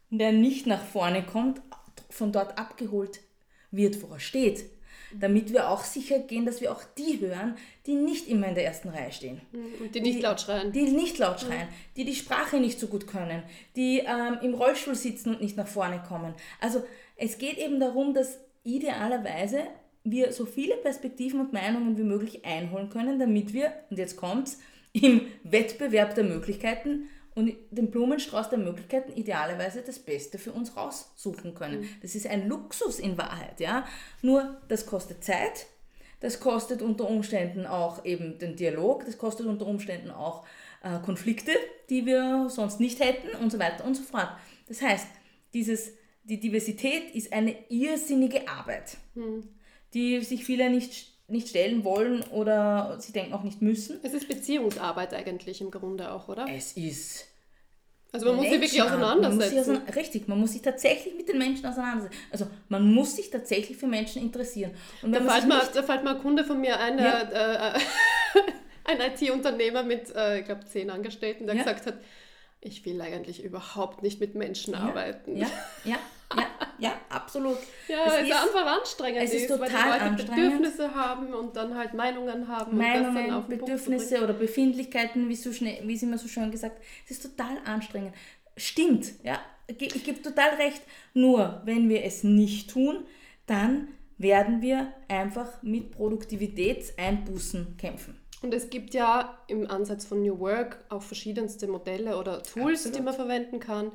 [0.09, 1.61] der nicht nach vorne kommt,
[2.09, 3.19] von dort abgeholt
[3.71, 4.65] wird, wo er steht
[5.13, 8.65] damit wir auch sicher gehen, dass wir auch die hören, die nicht immer in der
[8.65, 9.41] ersten Reihe stehen.
[9.51, 9.85] Mhm.
[9.85, 10.71] Und die nicht die, laut schreien.
[10.71, 11.73] Die nicht laut schreien, mhm.
[11.95, 13.43] die die Sprache nicht so gut können,
[13.75, 16.33] die ähm, im Rollstuhl sitzen und nicht nach vorne kommen.
[16.59, 16.83] Also
[17.15, 19.63] es geht eben darum, dass idealerweise
[20.03, 24.59] wir so viele Perspektiven und Meinungen wie möglich einholen können, damit wir, und jetzt kommt's,
[24.93, 31.53] im Wettbewerb der Möglichkeiten und den Blumenstrauß der Möglichkeiten idealerweise das Beste für uns raussuchen
[31.53, 31.81] können.
[31.81, 31.89] Mhm.
[32.01, 33.85] Das ist ein Luxus in Wahrheit, ja.
[34.23, 35.67] Nur das kostet Zeit,
[36.19, 40.47] das kostet unter Umständen auch eben den Dialog, das kostet unter Umständen auch
[40.81, 41.51] äh, Konflikte,
[41.91, 44.31] die wir sonst nicht hätten und so weiter und so fort.
[44.67, 45.07] Das heißt,
[45.53, 45.91] dieses,
[46.23, 49.47] die Diversität ist eine irrsinnige Arbeit, mhm.
[49.93, 53.99] die sich viele nicht nicht stellen wollen oder sie denken auch nicht müssen.
[54.03, 56.45] Es ist Beziehungsarbeit eigentlich im Grunde auch, oder?
[56.49, 57.26] Es ist.
[58.17, 59.73] Also man muss sich wirklich auseinandersetzen.
[59.73, 62.17] Man richtig, man muss sich tatsächlich mit den Menschen auseinandersetzen.
[62.31, 64.71] Also man muss sich tatsächlich für Menschen interessieren.
[65.03, 67.19] Und da, fällt mir, da fällt mir ein Kunde von mir ein, ja.
[67.21, 67.79] äh, äh,
[68.85, 71.61] ein IT-Unternehmer mit, äh, ich glaube, zehn Angestellten, der ja.
[71.61, 71.99] gesagt hat,
[72.59, 74.79] ich will eigentlich überhaupt nicht mit Menschen ja.
[74.79, 75.37] arbeiten.
[75.37, 75.47] Ja,
[75.83, 75.97] ja,
[76.79, 77.57] ja, absolut.
[77.87, 81.55] Ja, es ist, ist einfach anstrengend, es ist, total weil die Leute Bedürfnisse haben und
[81.55, 82.77] dann halt Meinungen haben.
[82.77, 87.23] Meinungen, Bedürfnisse oder Befindlichkeiten, wie, so schnell, wie sie immer so schön gesagt es ist
[87.23, 88.13] total anstrengend.
[88.55, 90.81] Stimmt, ja, ich gebe total recht.
[91.13, 93.05] Nur, wenn wir es nicht tun,
[93.45, 98.19] dann werden wir einfach mit Produktivitätseinbußen kämpfen.
[98.41, 102.97] Und es gibt ja im Ansatz von New Work auch verschiedenste Modelle oder Tools, Absolut.
[102.97, 103.91] die man verwenden kann.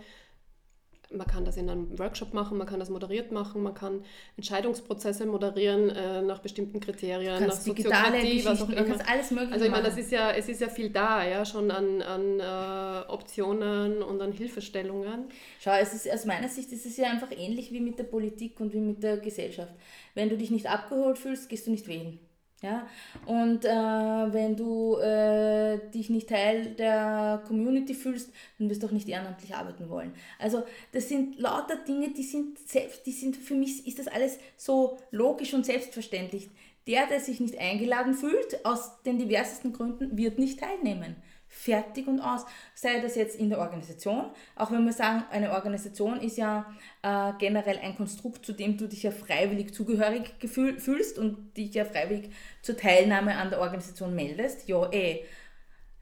[1.16, 4.04] Man kann das in einem Workshop machen, man kann das moderiert machen, man kann
[4.36, 8.82] Entscheidungsprozesse moderieren äh, nach bestimmten Kriterien, nach Soziokratie, was auch immer.
[8.82, 11.44] Du alles mögliche also ich meine, das ist ja, es ist ja viel da, ja,
[11.44, 15.26] schon an, an äh, Optionen und an Hilfestellungen.
[15.60, 18.60] Schau, es ist aus meiner Sicht ist es ja einfach ähnlich wie mit der Politik
[18.60, 19.72] und wie mit der Gesellschaft.
[20.14, 22.18] Wenn du dich nicht abgeholt fühlst, gehst du nicht wählen.
[22.62, 22.86] Ja?
[23.26, 28.92] Und äh, wenn du äh, dich nicht Teil der Community fühlst, dann wirst du auch
[28.92, 30.14] nicht ehrenamtlich arbeiten wollen.
[30.38, 34.38] Also das sind lauter Dinge, die sind selbst, die sind für mich ist das alles
[34.56, 36.48] so logisch und selbstverständlich.
[36.86, 41.16] Der, der sich nicht eingeladen fühlt, aus den diversesten Gründen, wird nicht teilnehmen
[41.52, 42.44] fertig und aus.
[42.74, 46.66] Sei das jetzt in der Organisation, auch wenn wir sagen, eine Organisation ist ja
[47.02, 51.74] äh, generell ein Konstrukt, zu dem du dich ja freiwillig zugehörig gefühl, fühlst und dich
[51.74, 52.30] ja freiwillig
[52.62, 54.66] zur Teilnahme an der Organisation meldest.
[54.66, 55.24] Ja, eh.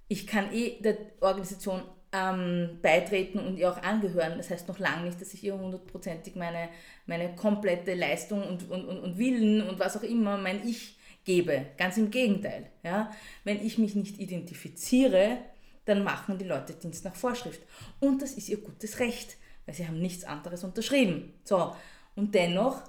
[0.08, 1.82] ich kann eh der Organisation
[2.12, 4.34] ähm, beitreten und ihr auch angehören.
[4.36, 6.68] Das heißt noch lange nicht, dass ich ihr hundertprozentig meine,
[7.06, 11.66] meine komplette Leistung und, und, und, und Willen und was auch immer, mein Ich gebe.
[11.76, 12.70] Ganz im Gegenteil.
[12.82, 13.10] Ja?
[13.44, 15.38] Wenn ich mich nicht identifiziere,
[15.84, 17.60] dann machen die Leute Dienst nach Vorschrift.
[17.98, 21.34] Und das ist ihr gutes Recht, weil sie haben nichts anderes unterschrieben.
[21.44, 21.74] So,
[22.14, 22.82] und dennoch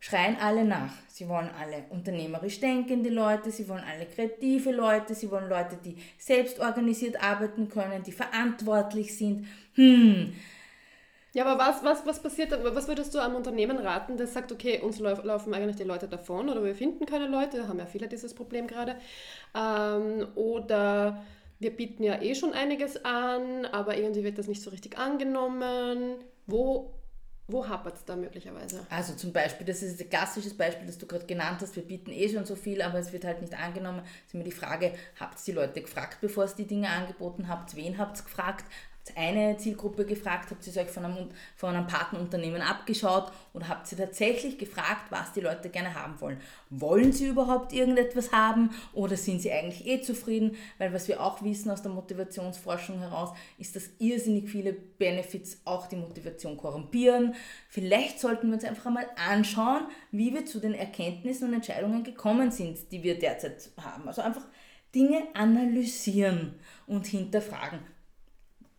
[0.00, 0.92] schreien alle nach.
[1.08, 5.96] Sie wollen alle unternehmerisch denkende Leute, sie wollen alle kreative Leute, sie wollen Leute, die
[6.18, 9.46] selbst organisiert arbeiten können, die verantwortlich sind.
[9.74, 10.32] Hm.
[11.34, 12.62] Ja, aber was, was, was passiert dann?
[12.62, 16.50] Was würdest du einem Unternehmen raten, das sagt, okay, uns laufen eigentlich die Leute davon
[16.50, 18.96] oder wir finden keine Leute, haben ja viele dieses Problem gerade.
[19.54, 21.22] Ähm, oder
[21.58, 26.16] wir bieten ja eh schon einiges an, aber irgendwie wird das nicht so richtig angenommen.
[26.46, 26.92] Wo
[27.48, 28.86] wo hapert es da möglicherweise?
[28.88, 32.10] Also zum Beispiel, das ist ein klassisches Beispiel, das du gerade genannt hast, wir bieten
[32.10, 34.00] eh schon so viel, aber es wird halt nicht angenommen.
[34.04, 37.48] Es ist immer die Frage, habt ihr die Leute gefragt, bevor ihr die Dinge angeboten
[37.48, 37.74] habt?
[37.76, 38.64] Wen habt ihr gefragt?
[39.16, 43.98] Eine Zielgruppe gefragt, habt ihr euch von einem, von einem Partnerunternehmen abgeschaut oder habt ihr
[43.98, 46.40] tatsächlich gefragt, was die Leute gerne haben wollen?
[46.70, 50.56] Wollen sie überhaupt irgendetwas haben oder sind sie eigentlich eh zufrieden?
[50.78, 55.88] Weil was wir auch wissen aus der Motivationsforschung heraus, ist, dass irrsinnig viele Benefits auch
[55.88, 57.34] die Motivation korrumpieren.
[57.68, 62.52] Vielleicht sollten wir uns einfach einmal anschauen, wie wir zu den Erkenntnissen und Entscheidungen gekommen
[62.52, 64.06] sind, die wir derzeit haben.
[64.06, 64.46] Also einfach
[64.94, 66.54] Dinge analysieren
[66.86, 67.80] und hinterfragen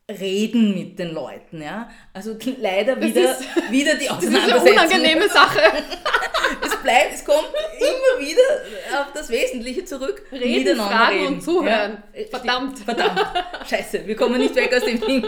[0.10, 1.62] reden mit den Leuten.
[1.62, 1.90] Ja?
[2.14, 3.38] Also leider wieder,
[3.70, 4.54] wieder die Auseinandersetzung.
[4.54, 5.62] Das ist eine unangenehme Sache.
[6.66, 10.24] es bleibt, es kommt immer wieder auf das Wesentliche zurück.
[10.32, 11.34] Reden, fragen reden.
[11.34, 12.04] und zuhören.
[12.14, 12.26] Ja?
[12.30, 12.80] Verdammt.
[12.80, 13.22] Verdammt.
[13.70, 15.26] Scheiße, wir kommen nicht weg aus dem Ding,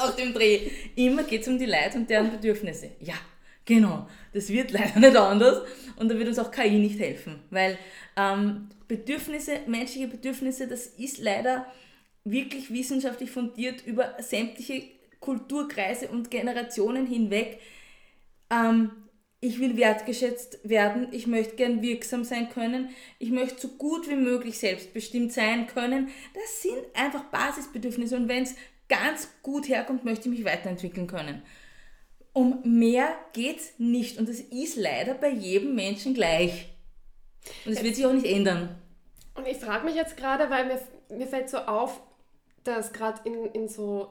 [0.00, 0.70] aus dem Dreh.
[0.96, 2.92] Immer geht es um die Leute und deren Bedürfnisse.
[3.00, 3.14] Ja,
[3.64, 4.08] genau.
[4.32, 5.62] Das wird leider nicht anders
[5.96, 7.76] und da wird uns auch KI nicht helfen, weil
[8.16, 11.66] ähm, Bedürfnisse, menschliche Bedürfnisse, das ist leider
[12.24, 14.82] wirklich wissenschaftlich fundiert über sämtliche
[15.20, 17.60] Kulturkreise und Generationen hinweg.
[18.50, 18.90] Ähm,
[19.40, 24.14] ich will wertgeschätzt werden, ich möchte gern wirksam sein können, ich möchte so gut wie
[24.14, 26.10] möglich selbstbestimmt sein können.
[26.32, 28.54] Das sind einfach Basisbedürfnisse und wenn es
[28.88, 31.42] ganz gut herkommt, möchte ich mich weiterentwickeln können.
[32.32, 36.68] Um mehr geht es nicht und das ist leider bei jedem Menschen gleich.
[37.64, 38.76] Und es wird sich auch nicht ändern.
[39.34, 40.80] Und ich frage mich jetzt gerade, weil mir,
[41.16, 42.00] mir fällt so auf,
[42.64, 44.08] dass gerade in, in so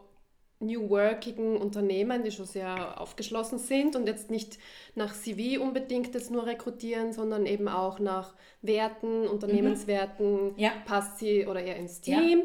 [0.61, 4.59] New Workigen Unternehmen, die schon sehr aufgeschlossen sind und jetzt nicht
[4.95, 10.53] nach CV unbedingt jetzt nur rekrutieren, sondern eben auch nach Werten, Unternehmenswerten, mhm.
[10.57, 10.71] ja.
[10.85, 12.43] passt sie oder eher ins Team.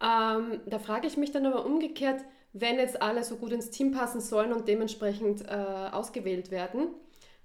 [0.00, 0.38] Ja.
[0.38, 3.92] Ähm, da frage ich mich dann aber umgekehrt, wenn jetzt alle so gut ins Team
[3.92, 6.88] passen sollen und dementsprechend äh, ausgewählt werden,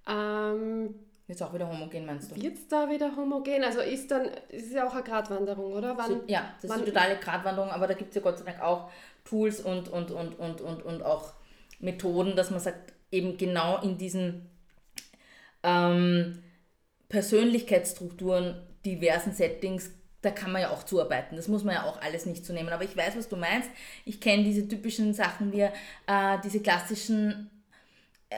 [0.08, 0.95] ähm,
[1.27, 2.36] es auch wieder homogen, meinst du?
[2.36, 3.63] Es da wieder homogen?
[3.63, 5.97] Also ist dann, ist ja auch eine Gratwanderung, oder?
[5.97, 8.62] Wann, ja, das ist eine totale Gratwanderung, aber da gibt es ja Gott sei Dank
[8.62, 8.89] auch
[9.23, 11.33] Tools und, und, und, und, und, und auch
[11.79, 14.49] Methoden, dass man sagt, eben genau in diesen
[15.63, 16.43] ähm,
[17.09, 21.36] Persönlichkeitsstrukturen, diversen Settings, da kann man ja auch zuarbeiten.
[21.36, 22.69] Das muss man ja auch alles nicht zu nehmen.
[22.69, 23.69] Aber ich weiß, was du meinst.
[24.05, 27.49] Ich kenne diese typischen Sachen wie äh, diese klassischen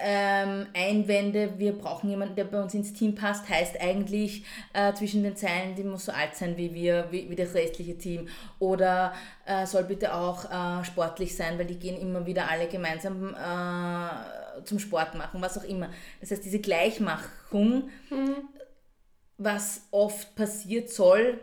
[0.01, 5.23] ähm, Einwände, wir brauchen jemanden, der bei uns ins Team passt, heißt eigentlich äh, zwischen
[5.23, 8.27] den Zeilen, die muss so alt sein wie wir, wie, wie das restliche Team.
[8.59, 9.13] Oder
[9.45, 14.63] äh, soll bitte auch äh, sportlich sein, weil die gehen immer wieder alle gemeinsam äh,
[14.63, 15.89] zum Sport machen, was auch immer.
[16.21, 18.35] Das heißt, diese Gleichmachung, mhm.
[19.37, 21.39] was oft passiert, soll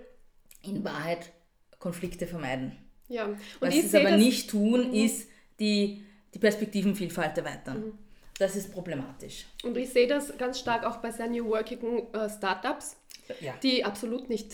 [0.63, 1.33] in Wahrheit
[1.79, 2.77] Konflikte vermeiden.
[3.09, 3.27] Ja.
[3.27, 4.95] Und was sie aber nicht tun, mhm.
[4.95, 7.81] ist die, die Perspektivenvielfalt erweitern.
[7.81, 7.99] Mhm.
[8.43, 9.47] Das ist problematisch.
[9.63, 12.97] Und ich sehe das ganz stark auch bei sehr new working äh, Startups,
[13.41, 13.55] ja.
[13.63, 14.53] die absolut nicht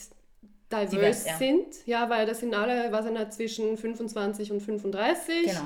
[0.71, 1.87] diverse Divers, sind.
[1.87, 5.47] Ja, weil das sind alle, was nicht, zwischen 25 und 35.
[5.47, 5.61] Genau.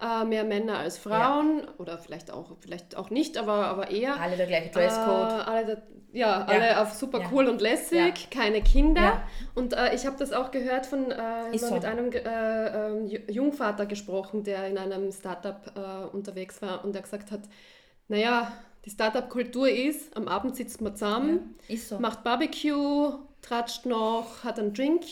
[0.00, 1.74] Äh, mehr Männer als Frauen ja.
[1.78, 4.20] oder vielleicht auch, vielleicht auch nicht, aber, aber eher.
[4.20, 5.30] Alle der gleiche Dresscode.
[5.30, 7.28] Äh, alle der, ja, ja, alle auf super ja.
[7.32, 9.22] cool und lässig, keine Kinder.
[9.54, 11.74] Und äh, ich habe das auch gehört von äh, so.
[11.74, 17.02] mit einem äh, ähm, Jungvater gesprochen, der in einem Startup äh, unterwegs war und der
[17.02, 17.42] gesagt hat,
[18.08, 18.52] naja,
[18.84, 21.98] die Startup-Kultur ist, am Abend sitzt man zusammen, so.
[21.98, 25.04] macht Barbecue, tratscht noch, hat einen Drink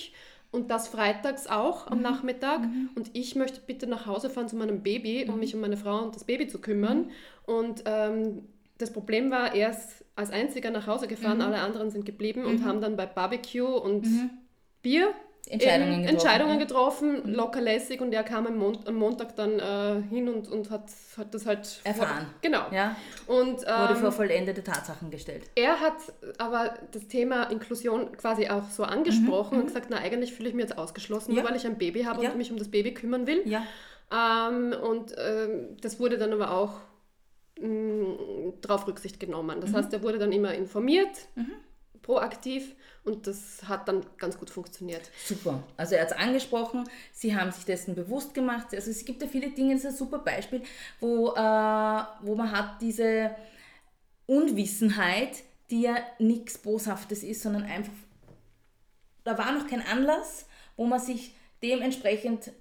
[0.53, 2.05] und das freitags auch am mhm.
[2.05, 2.61] Nachmittag.
[2.61, 2.91] Mhm.
[2.95, 5.41] Und ich möchte bitte nach Hause fahren zu meinem Baby, um mhm.
[5.41, 7.07] mich um meine Frau und das Baby zu kümmern.
[7.07, 7.11] Mhm.
[7.47, 8.43] Und ähm,
[8.79, 11.45] das Problem war, er ist als einziger nach Hause gefahren, mhm.
[11.45, 14.07] alle anderen sind geblieben und haben dann bei Barbecue und
[14.83, 15.13] Bier
[15.49, 16.09] Entscheidungen getroffen.
[16.09, 17.35] Entscheidungen getroffen, mhm.
[17.35, 20.85] locker lässig und er kam am, Mon am Montag dann äh, hin und, und hat,
[21.17, 22.27] hat das halt erfahren.
[22.43, 22.63] Genau.
[22.71, 22.97] Ja.
[23.27, 25.51] Und, ähm, Wurde vor vollendete Tatsachen gestellt.
[25.57, 25.97] Er hat
[26.39, 29.61] aber das Thema Inklusion quasi auch so angesprochen mhm.
[29.63, 31.43] und gesagt, na eigentlich fühle ich mich jetzt ausgeschlossen, ja.
[31.43, 32.31] nur weil ich ein Baby habe ja.
[32.31, 33.43] und mich um das Baby kümmern will.
[33.45, 33.65] Ja.
[34.13, 36.75] Ähm, und ähm, das wurde dann aber auch
[37.61, 39.61] mh, mm, darauf Rücksicht genommen.
[39.61, 39.77] Das mhm.
[39.77, 41.11] heißt, er wurde dann immer informiert.
[41.35, 41.53] Mhm
[42.03, 45.11] proaktiv und das hat dann ganz gut funktioniert.
[45.25, 45.63] Super.
[45.77, 48.69] Also er hat es angesprochen, Sie haben sich dessen bewusst gemacht.
[48.75, 50.63] Also es gibt ja viele Dinge, das ist ein super Beispiel,
[51.01, 53.35] wo, äh, wo man hat diese
[54.27, 57.93] Unwissenheit, die ja nichts Boshaftes ist, sondern einfach,
[59.25, 62.53] da war noch kein Anlass, wo man sich dementsprechend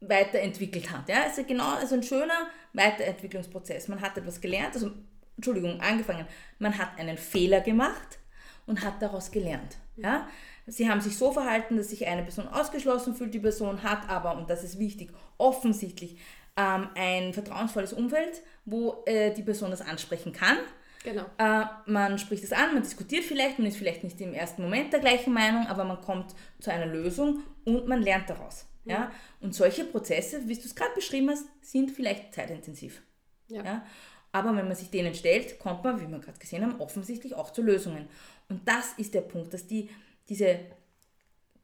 [0.00, 1.08] weiterentwickelt hat.
[1.08, 3.88] Ja, also genau, also ein schöner Weiterentwicklungsprozess.
[3.88, 4.90] Man hat etwas gelernt, also
[5.36, 6.26] Entschuldigung, angefangen.
[6.58, 8.18] Man hat einen Fehler gemacht
[8.66, 9.76] und hat daraus gelernt.
[9.96, 10.28] Ja?
[10.66, 14.36] Sie haben sich so verhalten, dass sich eine Person ausgeschlossen fühlt, die Person hat aber,
[14.36, 16.18] und das ist wichtig, offensichtlich
[16.56, 20.58] ähm, ein vertrauensvolles Umfeld, wo äh, die Person das ansprechen kann.
[21.04, 21.24] Genau.
[21.38, 24.92] Äh, man spricht es an, man diskutiert vielleicht, man ist vielleicht nicht im ersten Moment
[24.92, 28.66] der gleichen Meinung, aber man kommt zu einer Lösung und man lernt daraus.
[28.84, 28.94] Ja.
[28.94, 29.12] ja?
[29.40, 33.02] Und solche Prozesse, wie du es gerade beschrieben hast, sind vielleicht zeitintensiv.
[33.48, 33.64] Ja.
[33.64, 33.86] ja.
[34.32, 37.50] Aber wenn man sich denen stellt, kommt man, wie wir gerade gesehen haben, offensichtlich auch
[37.50, 38.08] zu Lösungen.
[38.48, 39.90] Und das ist der Punkt, dass die,
[40.28, 40.58] diese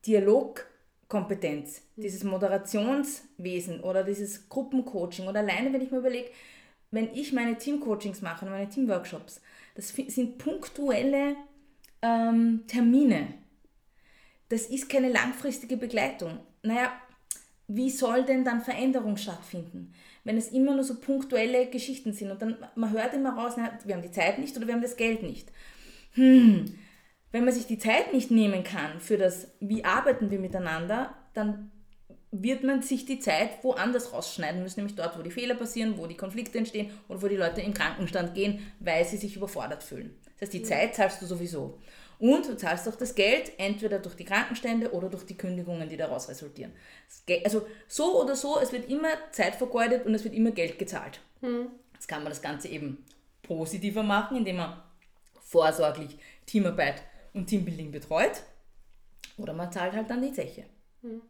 [0.07, 2.03] Dialogkompetenz, mhm.
[2.03, 6.29] dieses Moderationswesen oder dieses Gruppencoaching oder alleine, wenn ich mir überlege,
[6.91, 9.41] wenn ich meine Teamcoachings mache und meine Teamworkshops,
[9.75, 11.37] das sind punktuelle
[12.03, 13.35] ähm, Termine.
[14.49, 16.41] Das ist keine langfristige Begleitung.
[16.63, 16.93] Naja,
[17.67, 19.93] wie soll denn dann Veränderung stattfinden?
[20.29, 23.73] Wenn es immer nur so punktuelle Geschichten sind und dann man hört immer raus, na,
[23.87, 25.51] wir haben die Zeit nicht oder wir haben das Geld nicht.
[26.13, 26.75] Hm,
[27.33, 31.71] wenn man sich die Zeit nicht nehmen kann für das, wie arbeiten wir miteinander, dann
[32.31, 36.07] wird man sich die Zeit woanders rausschneiden müssen, nämlich dort, wo die Fehler passieren, wo
[36.07, 40.15] die Konflikte entstehen oder wo die Leute im Krankenstand gehen, weil sie sich überfordert fühlen.
[40.35, 41.79] Das heißt, die Zeit zahlst du sowieso.
[42.19, 45.97] Und du zahlst auch das Geld entweder durch die Krankenstände oder durch die Kündigungen, die
[45.97, 46.73] daraus resultieren.
[47.45, 51.21] Also so oder so, es wird immer Zeit vergeudet und es wird immer Geld gezahlt.
[51.41, 51.71] Mhm.
[51.95, 53.05] Jetzt kann man das Ganze eben
[53.43, 54.83] positiver machen, indem man
[55.41, 57.03] vorsorglich Teamarbeit
[57.35, 58.43] und Teambuilding betreut.
[59.37, 60.65] Oder man zahlt halt dann die Zeche.
[61.03, 61.23] Mhm.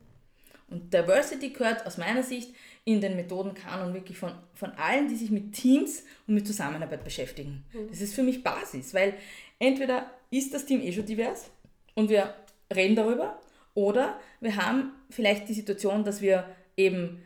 [0.71, 5.31] Und Diversity gehört aus meiner Sicht in den Methodenkanon wirklich von, von allen, die sich
[5.31, 7.65] mit Teams und mit Zusammenarbeit beschäftigen.
[7.73, 7.89] Mhm.
[7.89, 9.15] Das ist für mich Basis, weil
[9.59, 11.51] entweder ist das Team eh schon divers
[11.95, 12.35] und wir
[12.75, 13.41] reden darüber
[13.75, 16.45] oder wir haben vielleicht die Situation, dass wir
[16.77, 17.23] eben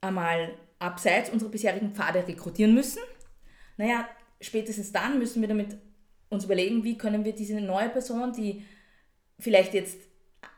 [0.00, 3.00] einmal abseits unserer bisherigen Pfade rekrutieren müssen.
[3.76, 4.08] Naja,
[4.40, 5.76] spätestens dann müssen wir damit
[6.28, 8.64] uns überlegen, wie können wir diese neue Person, die
[9.38, 9.98] vielleicht jetzt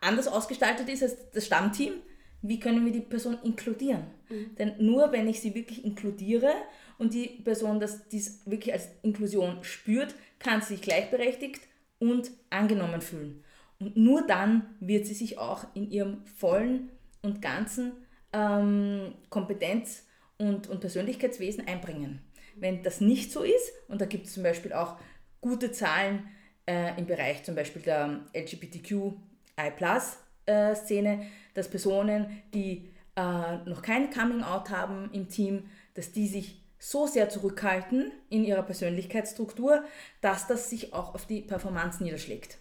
[0.01, 1.95] anders ausgestaltet ist als das Stammteam,
[2.43, 4.05] wie können wir die Person inkludieren?
[4.29, 4.55] Mhm.
[4.57, 6.53] Denn nur wenn ich sie wirklich inkludiere
[6.97, 11.68] und die Person das dies wirklich als Inklusion spürt, kann sie sich gleichberechtigt
[11.99, 13.45] und angenommen fühlen.
[13.81, 16.91] Und nur dann wird sie sich auch in ihrem vollen
[17.23, 17.93] und ganzen
[18.33, 20.05] ähm, Kompetenz-
[20.39, 22.21] und, und Persönlichkeitswesen einbringen.
[22.57, 24.97] Wenn das nicht so ist, und da gibt es zum Beispiel auch
[25.41, 26.29] gute Zahlen
[26.67, 30.03] äh, im Bereich zum Beispiel der LGBTQI-Szene,
[30.47, 37.07] äh, dass Personen, die äh, noch kein Coming-out haben im Team, dass die sich so
[37.07, 39.85] sehr zurückhalten in ihrer Persönlichkeitsstruktur,
[40.21, 42.59] dass das sich auch auf die Performance niederschlägt.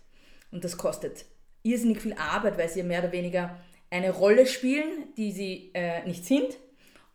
[0.52, 1.26] Und das kostet
[1.64, 3.58] irrsinnig viel Arbeit, weil sie mehr oder weniger
[3.90, 6.58] eine Rolle spielen, die sie äh, nicht sind.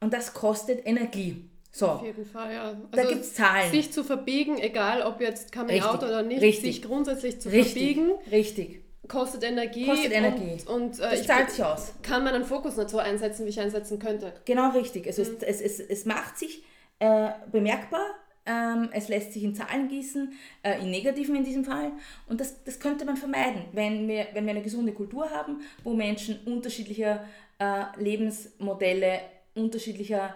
[0.01, 1.49] Und das kostet Energie.
[1.71, 1.87] So.
[1.87, 2.65] Auf jeden Fall, ja.
[2.65, 3.71] Also da gibt es Zahlen.
[3.71, 5.91] Sich zu verbiegen, egal ob jetzt Coming Richtig.
[5.91, 6.77] Out oder nicht, Richtig.
[6.77, 7.73] sich grundsätzlich zu Richtig.
[7.73, 8.13] verbiegen.
[8.31, 8.83] Richtig.
[9.09, 9.87] Kostet Energie.
[9.87, 10.59] Kostet Energie.
[10.67, 11.93] Und, und äh, das zahlt sich aus.
[12.03, 14.33] Kann meinen Fokus nicht so einsetzen, wie ich einsetzen könnte.
[14.45, 15.07] Genau richtig.
[15.07, 15.39] Also mhm.
[15.41, 16.63] es, es, es, es macht sich
[17.03, 18.15] äh, bemerkbar,
[18.47, 21.91] ähm, es lässt sich in Zahlen gießen, äh, in negativen in diesem Fall.
[22.29, 25.95] Und das, das könnte man vermeiden, wenn wir, wenn wir eine gesunde Kultur haben, wo
[25.95, 27.25] Menschen unterschiedlicher
[27.59, 29.21] äh, Lebensmodelle,
[29.55, 30.35] unterschiedlicher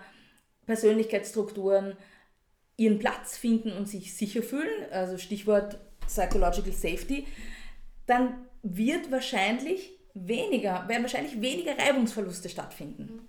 [0.67, 1.97] Persönlichkeitsstrukturen
[2.77, 7.27] ihren Platz finden und sich sicher fühlen, also Stichwort Psychological Safety,
[8.07, 13.26] dann wird wahrscheinlich weniger, werden wahrscheinlich weniger Reibungsverluste stattfinden.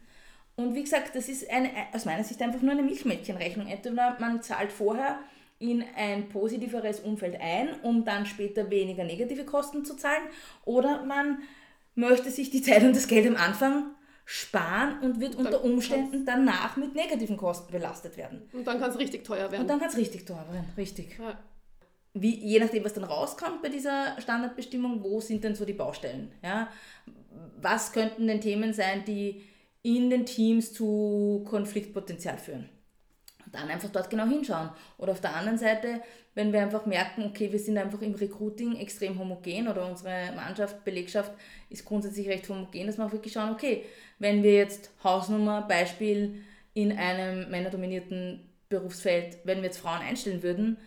[0.57, 3.67] Und wie gesagt, das ist eine, aus meiner Sicht einfach nur eine Milchmädchenrechnung.
[3.67, 5.19] Entweder man zahlt vorher
[5.59, 10.23] in ein positiveres Umfeld ein, um dann später weniger negative Kosten zu zahlen,
[10.65, 11.39] oder man
[11.95, 13.91] möchte sich die Zeit und das Geld am Anfang
[14.25, 18.49] sparen und wird unter Umständen danach mit negativen Kosten belastet werden.
[18.51, 19.61] Und dann kann es richtig teuer werden.
[19.61, 21.17] Und dann kann es richtig teuer werden, richtig.
[21.17, 21.39] Ja.
[22.13, 26.31] wie, je nachdem, was dann rauskommt bei dieser Standardbestimmung, wo sind denn so die Baustellen?
[26.43, 26.67] Ja?
[27.61, 29.43] Was könnten denn Themen sein, die
[29.87, 32.69] in den Teams zu Konfliktpotenzial führen?
[33.45, 34.69] Und dann einfach dort genau hinschauen.
[34.97, 36.01] Oder auf der anderen Seite,
[36.35, 40.83] wenn wir einfach merken, okay, wir sind einfach im Recruiting extrem homogen oder unsere Mannschaft,
[40.83, 41.31] Belegschaft
[41.69, 43.85] ist grundsätzlich recht homogen, dass wir auch wirklich schauen, okay,
[44.19, 50.77] wenn wir jetzt Hausnummer, Beispiel in einem männerdominierten Berufsfeld, wenn wir jetzt Frauen einstellen würden,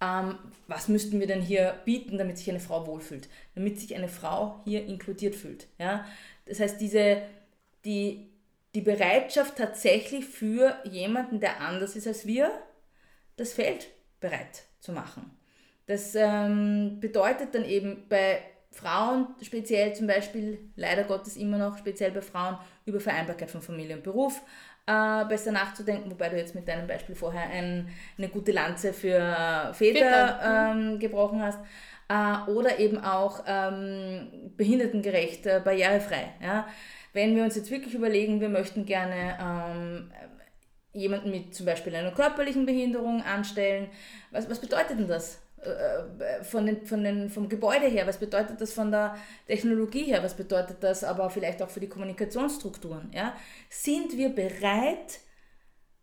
[0.00, 0.38] ähm,
[0.68, 4.60] was müssten wir denn hier bieten, damit sich eine Frau wohlfühlt, damit sich eine Frau
[4.64, 5.66] hier inkludiert fühlt.
[5.78, 6.06] Ja?
[6.46, 7.22] Das heißt, diese,
[7.84, 8.30] die,
[8.74, 12.50] die Bereitschaft tatsächlich für jemanden, der anders ist als wir,
[13.36, 13.88] das Feld
[14.20, 15.30] bereit zu machen.
[15.86, 22.10] Das ähm, bedeutet dann eben bei Frauen speziell zum Beispiel, leider Gottes immer noch speziell
[22.10, 24.40] bei Frauen, über Vereinbarkeit von Familie und Beruf
[24.86, 29.72] äh, besser nachzudenken, wobei du jetzt mit deinem Beispiel vorher ein, eine gute Lanze für
[29.72, 31.58] Väter ähm, gebrochen hast.
[32.08, 36.34] Äh, oder eben auch ähm, behindertengerecht, äh, barrierefrei.
[36.42, 36.66] Ja?
[37.14, 40.10] Wenn wir uns jetzt wirklich überlegen, wir möchten gerne ähm,
[40.92, 43.88] jemanden mit zum Beispiel einer körperlichen Behinderung anstellen,
[44.30, 45.40] was, was bedeutet denn das?
[45.64, 50.22] Äh, von den, von den, vom Gebäude her, was bedeutet das von der Technologie her,
[50.22, 53.10] was bedeutet das aber vielleicht auch für die Kommunikationsstrukturen.
[53.14, 53.34] Ja?
[53.70, 55.20] Sind wir bereit,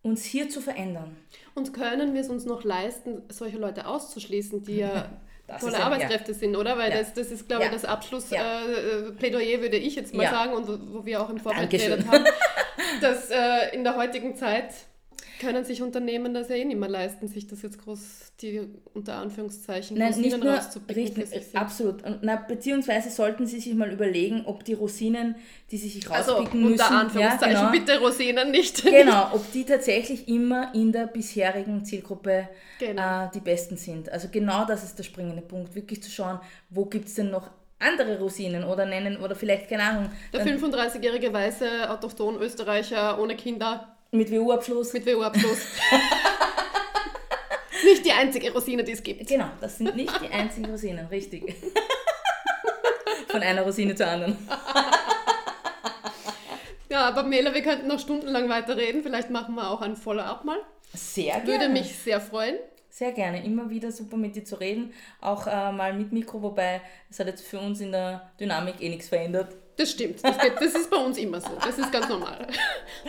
[0.02, 1.16] uns hier zu verändern?
[1.54, 5.10] Und können wir es uns noch leisten, solche Leute auszuschließen, die ja
[5.58, 6.38] tolle ja, Arbeitskräfte ja.
[6.38, 6.78] sind, oder?
[6.78, 6.98] Weil ja.
[6.98, 10.98] das, das ist, glaube ich, das Abschlussplädoyer, äh, würde ich jetzt mal sagen, und wo,
[10.98, 12.24] wo, wir auch im Vorfeld geredet haben,
[13.00, 14.72] dass äh, in der heutigen Zeit
[15.42, 18.00] können sich Unternehmen das ja eh nicht mehr leisten, sich das jetzt groß,
[18.40, 18.62] die
[18.94, 22.02] unter Anführungszeichen, Nein, Rosinen nicht nur richten, Absolut.
[22.04, 25.34] Und, na, beziehungsweise sollten sie sich mal überlegen, ob die Rosinen,
[25.70, 26.84] die sie sich also rauspicken also, müssen...
[26.84, 28.82] unter Anführungszeichen, ja, genau, bitte Rosinen nicht.
[28.84, 33.26] Genau, ob die tatsächlich immer in der bisherigen Zielgruppe genau.
[33.26, 34.10] äh, die Besten sind.
[34.10, 36.38] Also genau das ist der springende Punkt, wirklich zu schauen,
[36.70, 40.10] wo gibt es denn noch andere Rosinen oder nennen oder vielleicht, keine Ahnung.
[40.32, 44.92] Der 35-jährige weiße Autochton Österreicher ohne Kinder mit WU-Abschluss.
[44.92, 45.58] Mit WU-Abschluss.
[47.84, 49.26] nicht die einzige Rosine, die es gibt.
[49.26, 51.54] Genau, das sind nicht die einzigen Rosinen, richtig.
[53.28, 54.36] Von einer Rosine zur anderen.
[56.90, 59.02] ja, aber Mela, wir könnten noch stundenlang weiterreden.
[59.02, 60.58] Vielleicht machen wir auch ein Follow-up mal.
[60.92, 61.46] Sehr gerne.
[61.46, 62.56] Würde mich sehr freuen.
[62.90, 63.42] Sehr gerne.
[63.42, 64.92] Immer wieder super mit dir zu reden.
[65.22, 68.90] Auch äh, mal mit Mikro, wobei es hat jetzt für uns in der Dynamik eh
[68.90, 69.56] nichts verändert.
[69.76, 70.22] Das stimmt.
[70.22, 71.50] Das, geht, das, ist bei uns immer so.
[71.64, 72.46] Das ist ganz normal.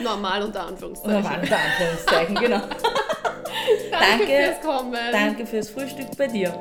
[0.02, 1.22] Normal unter Anführungszeichen.
[1.22, 2.60] Normal unter Anführungszeichen, genau.
[3.92, 5.12] danke, danke fürs Kommen.
[5.12, 6.54] Danke fürs Frühstück bei dir.